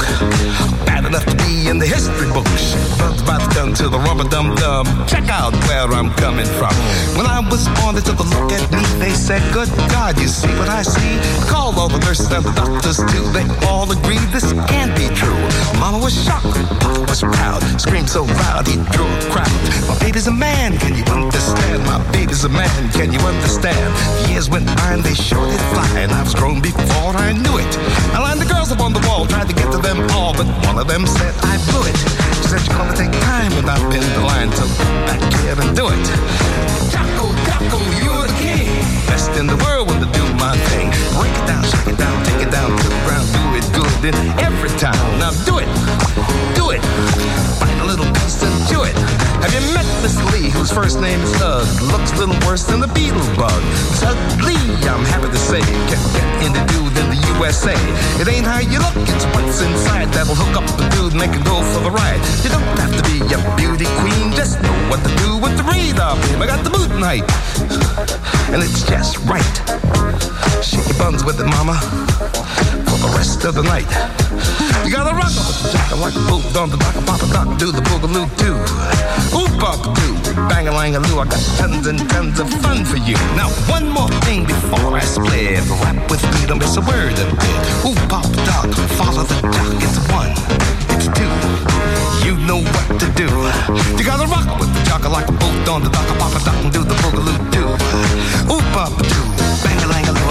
[0.84, 2.76] Bad enough to be in the history books.
[3.00, 4.84] But about done to the rubber dum dum.
[5.08, 6.74] Check out where I'm coming from.
[7.16, 8.84] When I was born, they took a look at me.
[9.00, 11.12] They said, Good God, you see what I see?
[11.48, 13.24] Called all the nurses and the doctors too.
[13.32, 15.40] They all agreed this can't be true.
[15.82, 16.46] Mama was shocked,
[16.78, 17.60] Papa was proud.
[17.80, 19.50] Screamed so loud he drew a crowd.
[19.90, 21.82] My baby's a man, can you understand?
[21.82, 23.90] My baby's a man, can you understand?
[24.30, 25.90] Years went by and they sure did fly.
[25.98, 27.72] And I was grown before I knew it.
[28.14, 30.46] I lined the girls up on the wall, tried to get to them all, but
[30.70, 31.98] one of them said I blew it.
[32.38, 34.64] She said you're gonna take time and I've been the line to
[35.10, 36.04] back here and do it.
[36.94, 38.81] Jocko, Jocko, you're the king.
[39.12, 40.88] Best in the world when to do my thing.
[41.20, 44.08] Break it down, shake it down, take it down to the ground, do it good
[44.08, 44.96] in every time.
[45.20, 45.68] Now do it,
[46.56, 46.80] do it.
[47.60, 48.96] Find a little piece and chew it.
[49.44, 51.68] Have you met Miss Lee, whose first name is Hug?
[51.92, 53.60] Looks a little worse than the Beatles bug.
[54.00, 54.16] Hug
[54.48, 54.56] Lee,
[54.88, 57.76] I'm happy to say, can get into dude in the USA.
[58.16, 61.44] It ain't how you look, it's what's inside that'll hook up the dude, make it
[61.44, 62.22] go for the ride.
[62.40, 65.68] You don't have to be a beauty queen, just know what to do with the
[65.68, 66.16] radar.
[66.40, 67.26] I got the boot height,
[68.54, 69.56] and it's just right.
[70.62, 71.74] Shake your buns with it, mama,
[72.86, 73.90] for the rest of the night.
[74.86, 77.58] You gotta rock with the jock like a boot on the dock, pop a dock,
[77.58, 78.54] do the boogaloo too.
[79.34, 81.18] Oop up do, bang a lang a loo.
[81.18, 83.16] I got tons and tons of fun for you.
[83.34, 85.58] Now one more thing before I split.
[85.82, 87.62] Rap with me, don't miss a word of it.
[87.84, 89.82] Oop pop dock, follow the jock.
[89.82, 90.81] It's one.
[92.24, 93.26] You know what to do.
[93.98, 96.54] You gotta rock with the jock like a boot on the dock, pop a dock
[96.62, 97.66] and do the boogaloo too.
[98.52, 99.20] Oop up do,
[99.64, 100.21] bang a lang a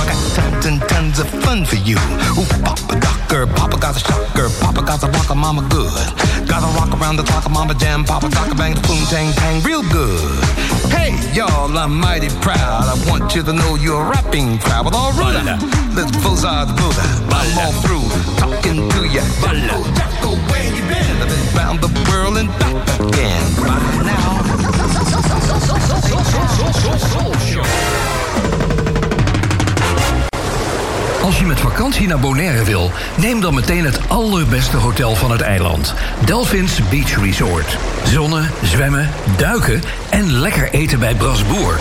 [0.65, 1.97] and tons of fun for you.
[2.37, 5.91] Oop papa docker, papa got a shocker, papa got a rocker, mama good.
[6.47, 9.81] Gotta rock around the clock, mama jam, papa docker bang the boom tang tang real
[9.89, 10.19] good.
[10.91, 12.85] Hey y'all, I'm mighty proud.
[12.85, 15.43] I want you to know you're a rapping crowd with all ruler.
[15.95, 17.05] Let's Bullseye the Buddha.
[17.31, 18.07] I'm all through
[18.37, 19.23] talking to ya.
[19.41, 21.15] Jocko, Jocko, where you been?
[21.21, 23.41] I've been round the world and back again.
[23.61, 24.31] Right now.
[31.23, 35.41] Als je met vakantie naar Bonaire wil, neem dan meteen het allerbeste hotel van het
[35.41, 35.93] eiland.
[36.25, 37.77] Delphins Beach Resort.
[38.03, 41.79] Zonnen, zwemmen, duiken en lekker eten bij Brasboer.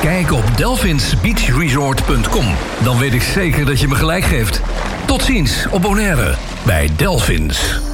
[0.00, 2.46] Kijk op delphinsbeachresort.com.
[2.82, 4.60] Dan weet ik zeker dat je me gelijk geeft.
[5.04, 6.34] Tot ziens op Bonaire
[6.64, 7.93] bij Delphins.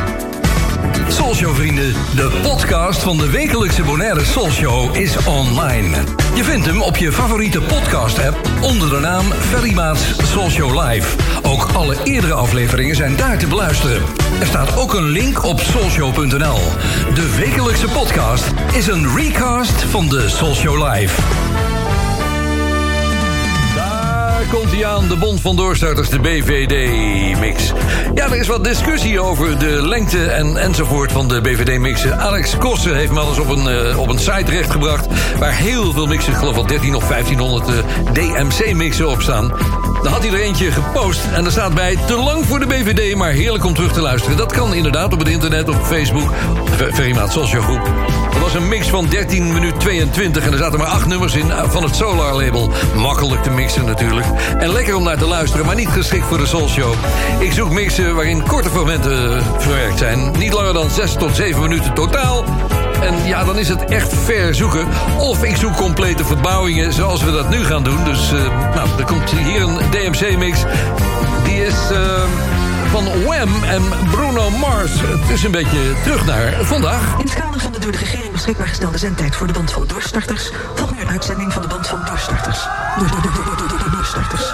[1.07, 5.97] Soulshow vrienden, de podcast van de wekelijkse Bonaire Soulshow is online.
[6.35, 11.17] Je vindt hem op je favoriete podcast app onder de naam Ferry Maats Soulshow Live.
[11.41, 14.01] Ook alle eerdere afleveringen zijn daar te beluisteren.
[14.39, 16.59] Er staat ook een link op soulshow.nl.
[17.13, 21.21] De wekelijkse podcast is een recast van de Soulshow Live.
[24.51, 27.73] Komt hij aan, de Bond van Doorstarters, de BVD-mix.
[28.15, 32.19] Ja, er is wat discussie over de lengte en, enzovoort van de BVD-mixen.
[32.19, 35.07] Alex Kossen heeft me al eens op een, eh, op een site terechtgebracht...
[35.39, 37.75] waar heel veel mixen, ik geloof wel 13 of 1500 eh,
[38.13, 39.51] DMC-mixen op staan.
[40.03, 41.97] Dan had hij er eentje gepost en er staat bij...
[42.07, 44.37] te lang voor de BVD, maar heerlijk om terug te luisteren.
[44.37, 46.33] Dat kan inderdaad op het internet, op Facebook.
[46.89, 47.89] Verimaat Social Groep.
[48.31, 51.51] Dat was een mix van 13 minuut 22 en er zaten maar 8 nummers in
[51.51, 52.71] eh, van het Solar label.
[52.95, 54.27] Makkelijk te mixen natuurlijk.
[54.57, 56.93] En lekker om naar te luisteren, maar niet geschikt voor de Soul Show.
[57.39, 60.31] Ik zoek mixen waarin korte fragmenten eh, verwerkt zijn.
[60.37, 62.45] Niet langer dan 6 tot 7 minuten totaal.
[63.01, 64.87] En ja, dan is het echt ver zoeken.
[65.17, 68.03] Of ik zoek complete verbouwingen zoals we dat nu gaan doen.
[68.03, 70.59] Dus eh, nou, er komt hier een DMC-mix.
[71.43, 71.91] Die is...
[71.91, 72.23] eh,
[72.91, 74.91] van Wham en Bruno Mars.
[75.01, 77.13] Het is een beetje terug naar vandaag.
[77.17, 79.83] In het kader van de door de regering beschikbaar gestelde zendtijd voor de band van
[79.87, 80.51] doorstarters...
[80.75, 82.67] volgt nu een uitzending van de band van doorstarters.
[82.97, 84.53] Door, door, door, door, door, door, door, doorstarters.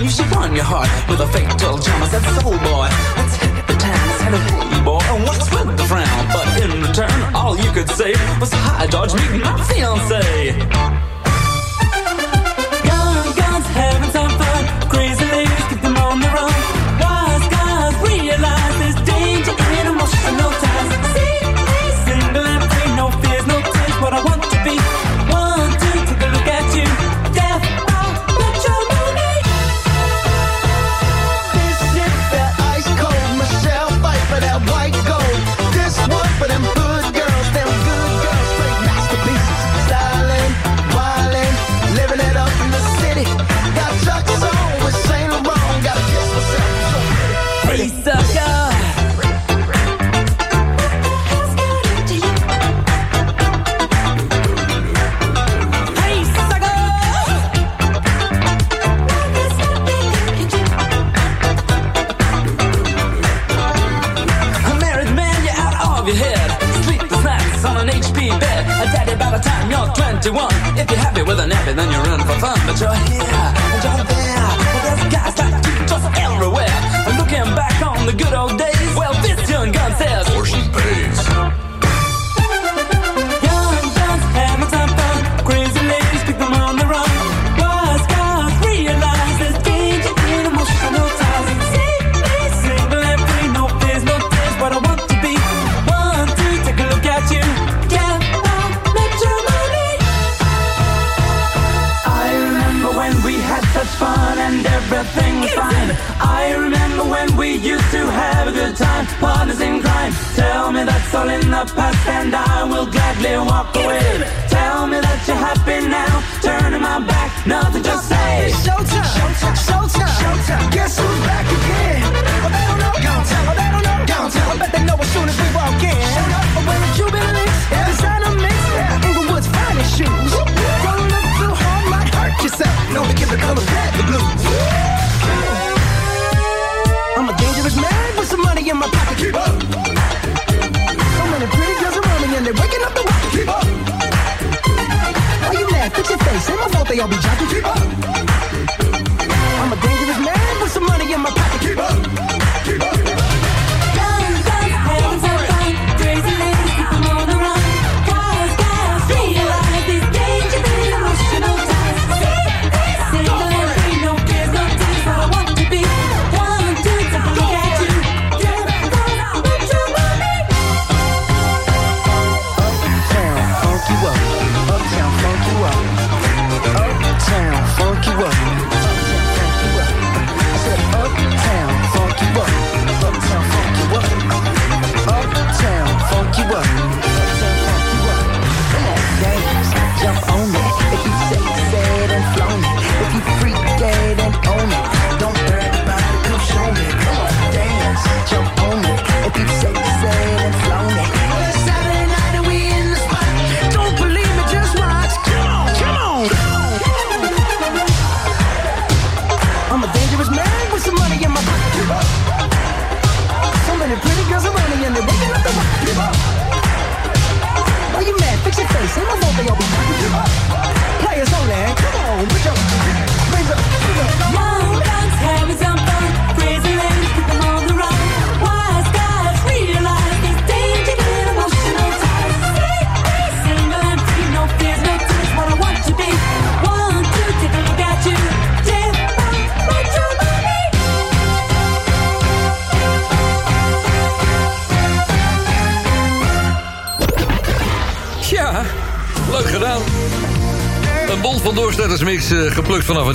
[0.00, 2.02] You should run your heart with a fake dull jam.
[2.02, 3.19] I said, soul boy.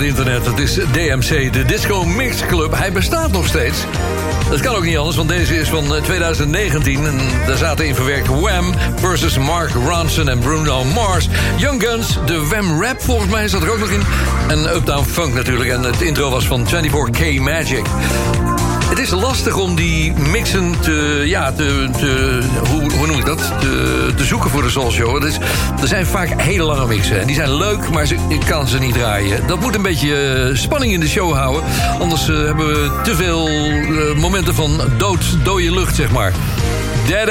[0.06, 0.46] Internet.
[0.46, 2.74] Het is DMC, de Disco Mix Club.
[2.74, 3.78] Hij bestaat nog steeds.
[4.50, 7.06] Dat kan ook niet anders, want deze is van eh, 2019.
[7.06, 11.28] En daar zaten in verwerkt Wham versus Mark Ronson en Bruno Mars.
[11.56, 14.02] Young Guns, de Wham Rap volgens mij zat er ook nog in.
[14.48, 15.70] En Uptown Funk natuurlijk.
[15.70, 17.84] En het intro was van 24K Magic.
[18.96, 21.88] Het is lastig om die mixen te, ja, te,
[22.70, 23.52] hoe, hoe noem ik dat?
[24.16, 25.14] Te, zoeken voor de Soul Show.
[25.14, 25.38] Het is,
[25.80, 27.20] er zijn vaak hele lange mixen.
[27.20, 29.46] En die zijn leuk, maar ze, ik kan ze niet draaien.
[29.46, 31.62] Dat moet een beetje eh, spanning in de show houden.
[31.98, 36.32] Anders eh, hebben we te veel eh, momenten van dood, dode lucht, zeg maar.
[37.06, 37.30] Dead.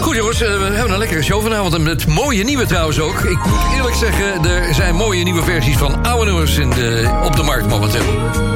[0.00, 1.74] Goed jongens, we hebben een lekkere show vanavond.
[1.74, 3.20] En met mooie nieuwe trouwens ook.
[3.20, 7.36] Ik moet eerlijk zeggen, er zijn mooie nieuwe versies van oude nummers in de, op
[7.36, 8.53] de markt momenteel.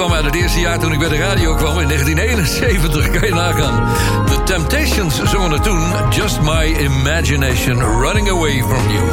[0.00, 3.34] Kwam uit het eerste jaar toen ik bij de radio kwam in 1971, kan je
[3.34, 3.94] nagaan.
[4.26, 9.04] The Temptations zongen toen, Just My Imagination Running Away From You.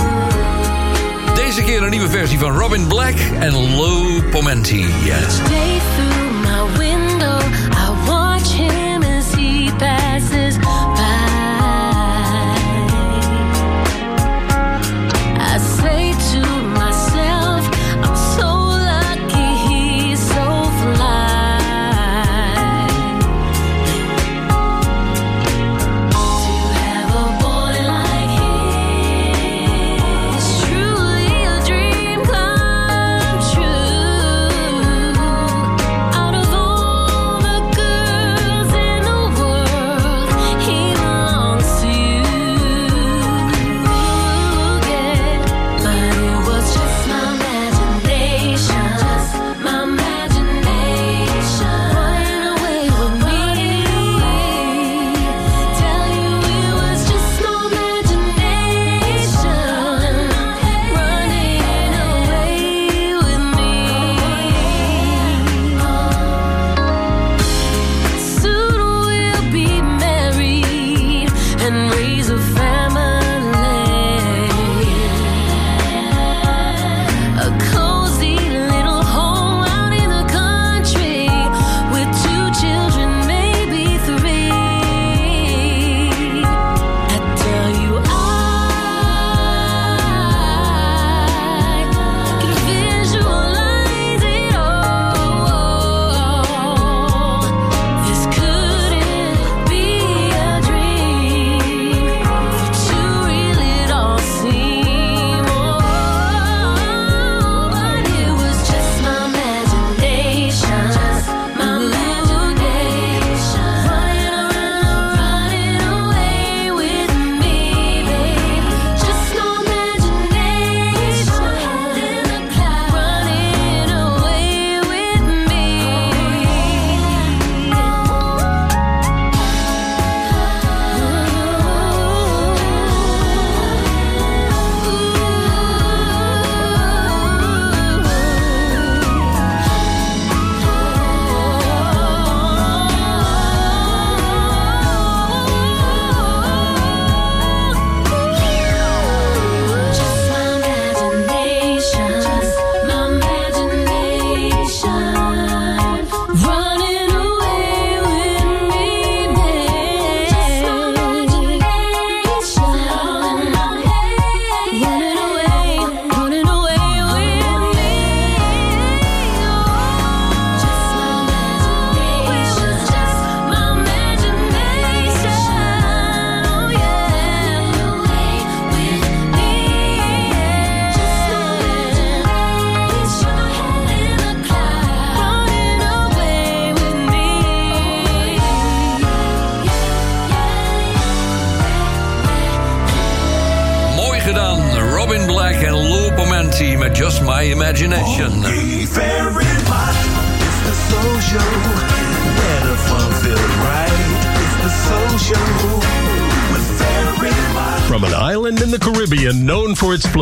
[1.35, 4.85] Deze keer een nieuwe versie van Robin Black en Low Pomenti.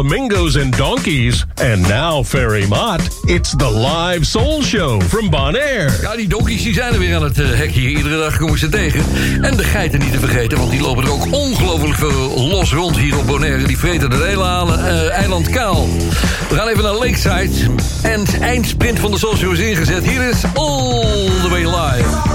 [0.07, 5.89] Flamingos and donkeys, and now Ferry Mott, it's the live soul show from Bonaire.
[6.01, 7.89] Ja, die donkies die zijn er weer aan het eh, hek hier.
[7.89, 9.03] Iedere dag kom ik ze tegen.
[9.41, 12.97] En de geiten niet te vergeten, want die lopen er ook ongelooflijk veel los rond
[12.97, 13.63] hier op Bonaire.
[13.63, 15.87] Die vreten het hele eh, eiland kaal.
[16.49, 17.71] We gaan even naar Lakeside.
[18.01, 20.05] En het eindsprint van de Soul Show is ingezet.
[20.05, 22.34] Hier is All The Way Live.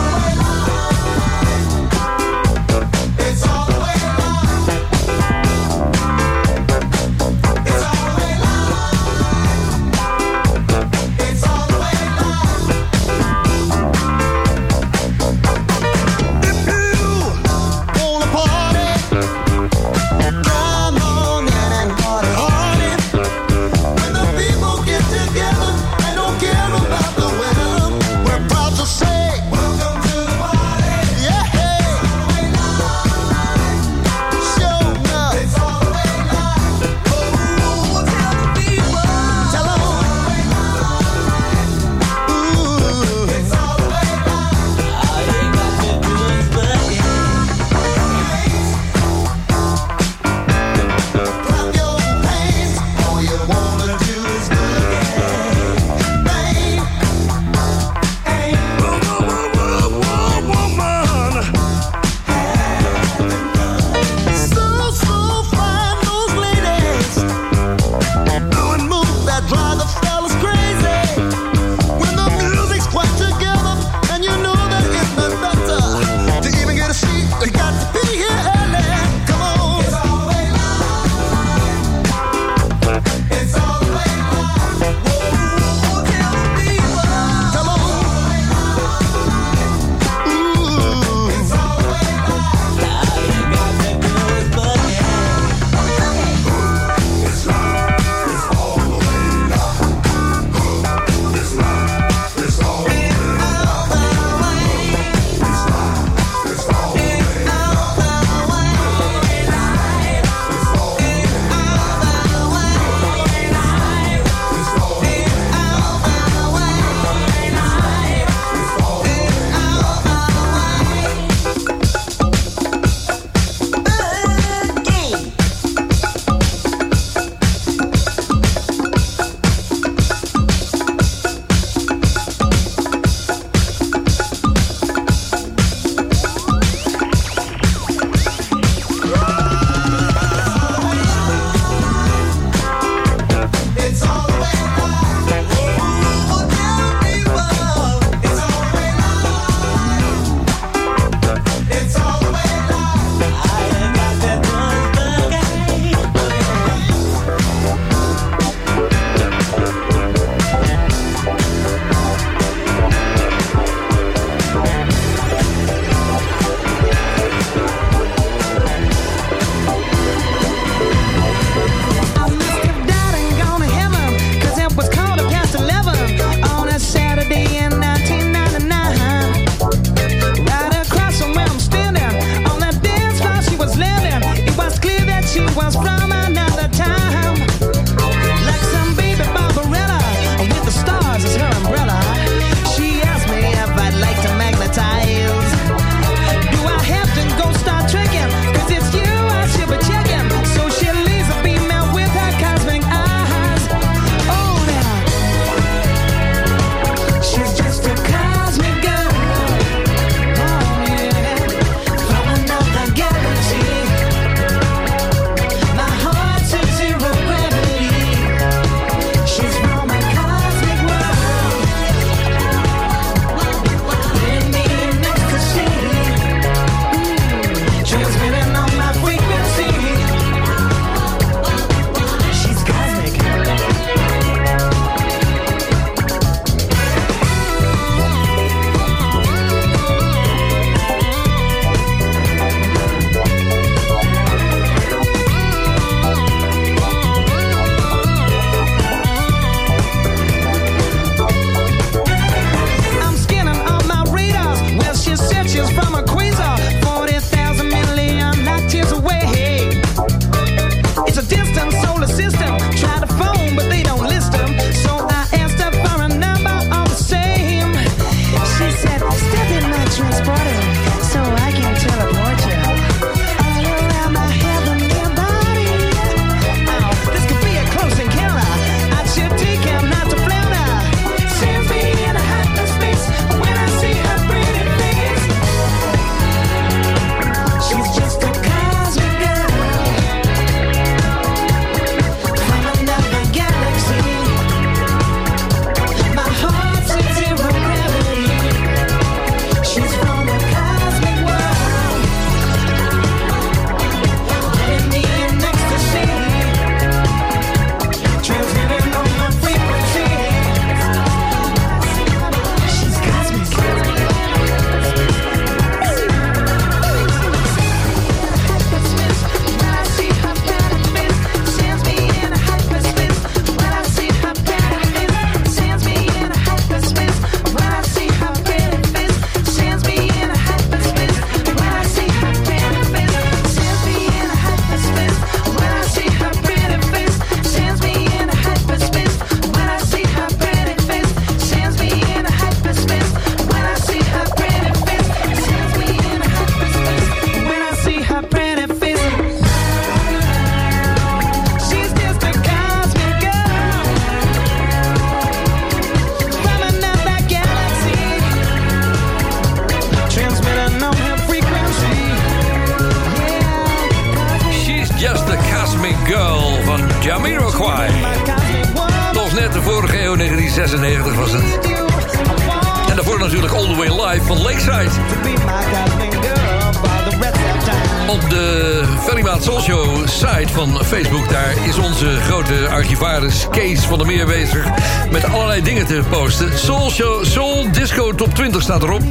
[388.70, 389.02] staat erop.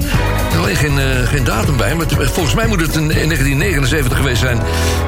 [0.53, 4.40] Er ligt geen, eh, geen datum bij, maar volgens mij moet het in, 1979 geweest
[4.40, 4.60] zijn...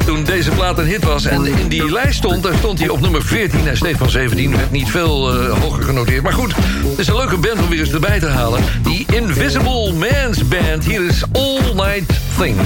[0.05, 1.25] toen deze plaat een hit was.
[1.25, 3.65] En in die lijst stond, daar stond hij op nummer 14.
[3.65, 6.23] Hij steeg van 17, werd niet veel eh, hoger genoteerd.
[6.23, 6.55] Maar goed,
[6.89, 8.63] het is een leuke band om weer eens erbij te halen.
[8.83, 10.85] Die Invisible Man's Band.
[10.85, 12.57] Hier is All Night Thing.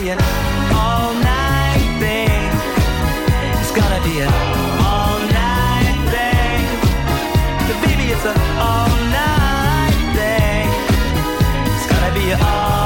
[0.00, 0.18] be an
[0.74, 2.42] all night thing.
[3.60, 4.32] It's gonna be an
[4.86, 6.62] all night thing.
[8.10, 10.68] It's an all night thing.
[11.74, 12.77] It's gonna be an all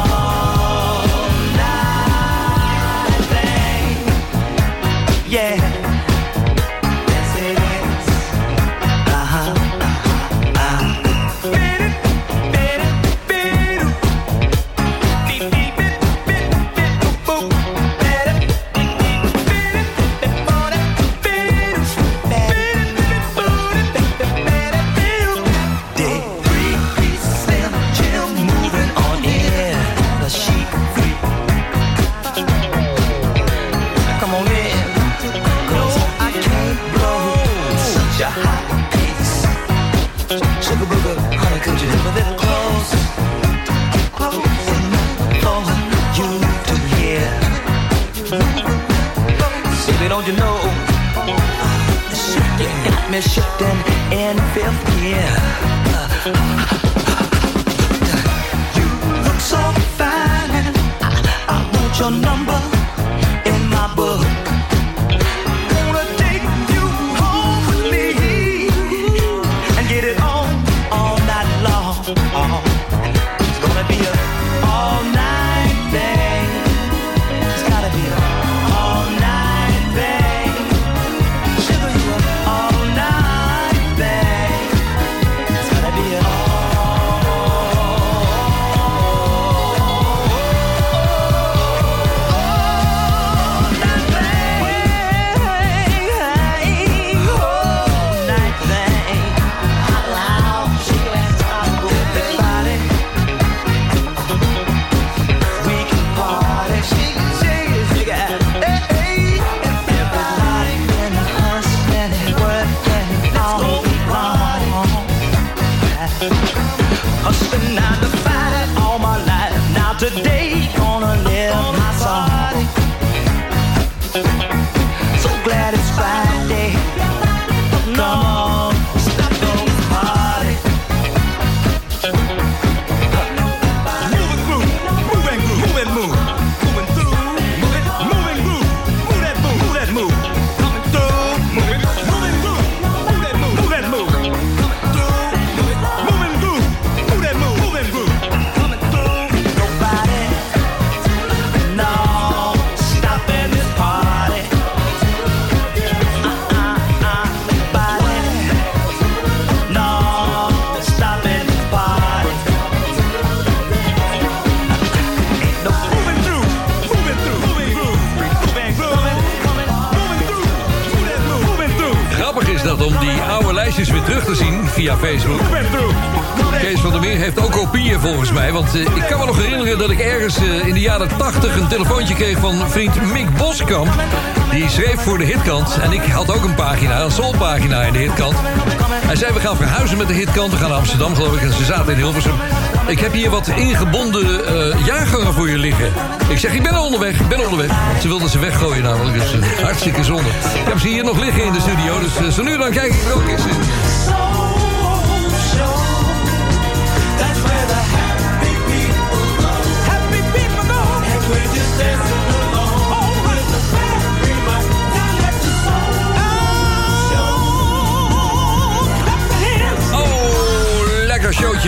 [53.23, 53.79] shifting
[54.11, 54.92] in fifth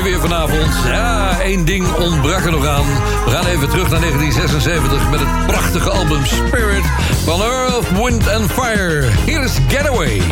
[0.03, 0.73] weer vanavond.
[0.87, 2.85] Ja, één ding ontbrak er nog aan.
[3.25, 6.85] We gaan even terug naar 1976 met het prachtige album Spirit
[7.25, 9.09] van Earth, Wind and Fire.
[9.25, 10.23] Hier is Getaway.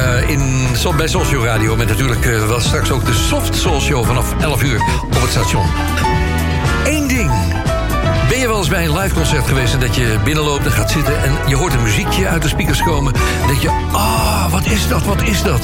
[0.00, 0.66] uh, in,
[0.96, 1.76] bij Socio Radio.
[1.76, 5.66] Met natuurlijk uh, straks ook de Soft Soul vanaf 11 uur op het station.
[6.84, 7.30] Eén ding.
[8.28, 10.90] Ben je wel eens bij een live concert geweest en dat je binnenloopt en gaat
[10.90, 13.12] zitten en je hoort een muziekje uit de speakers komen?
[13.46, 15.60] Dat je, ah, oh, wat is dat, wat is dat?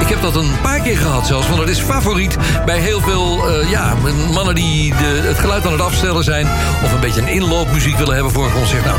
[0.00, 3.48] Ik heb dat een paar keer gehad zelfs, want dat is favoriet bij heel veel
[3.48, 3.94] eh, ja,
[4.32, 6.46] mannen die de, het geluid aan het afstellen zijn.
[6.84, 8.84] Of een beetje een inloopmuziek willen hebben voor een concert.
[8.84, 8.98] Nou,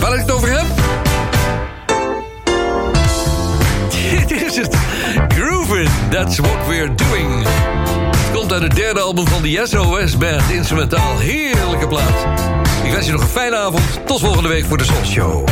[0.00, 0.66] waar ik het over heb?
[4.26, 4.76] Dit is het.
[5.28, 7.46] Groovin', that's what we're doing.
[8.16, 10.50] Het komt uit het derde album van de SOS Band.
[10.50, 12.26] Instrumentaal, heerlijke plaat.
[12.84, 13.82] Ik wens je nog een fijne avond.
[14.06, 15.44] Tot volgende week voor de Soul Show.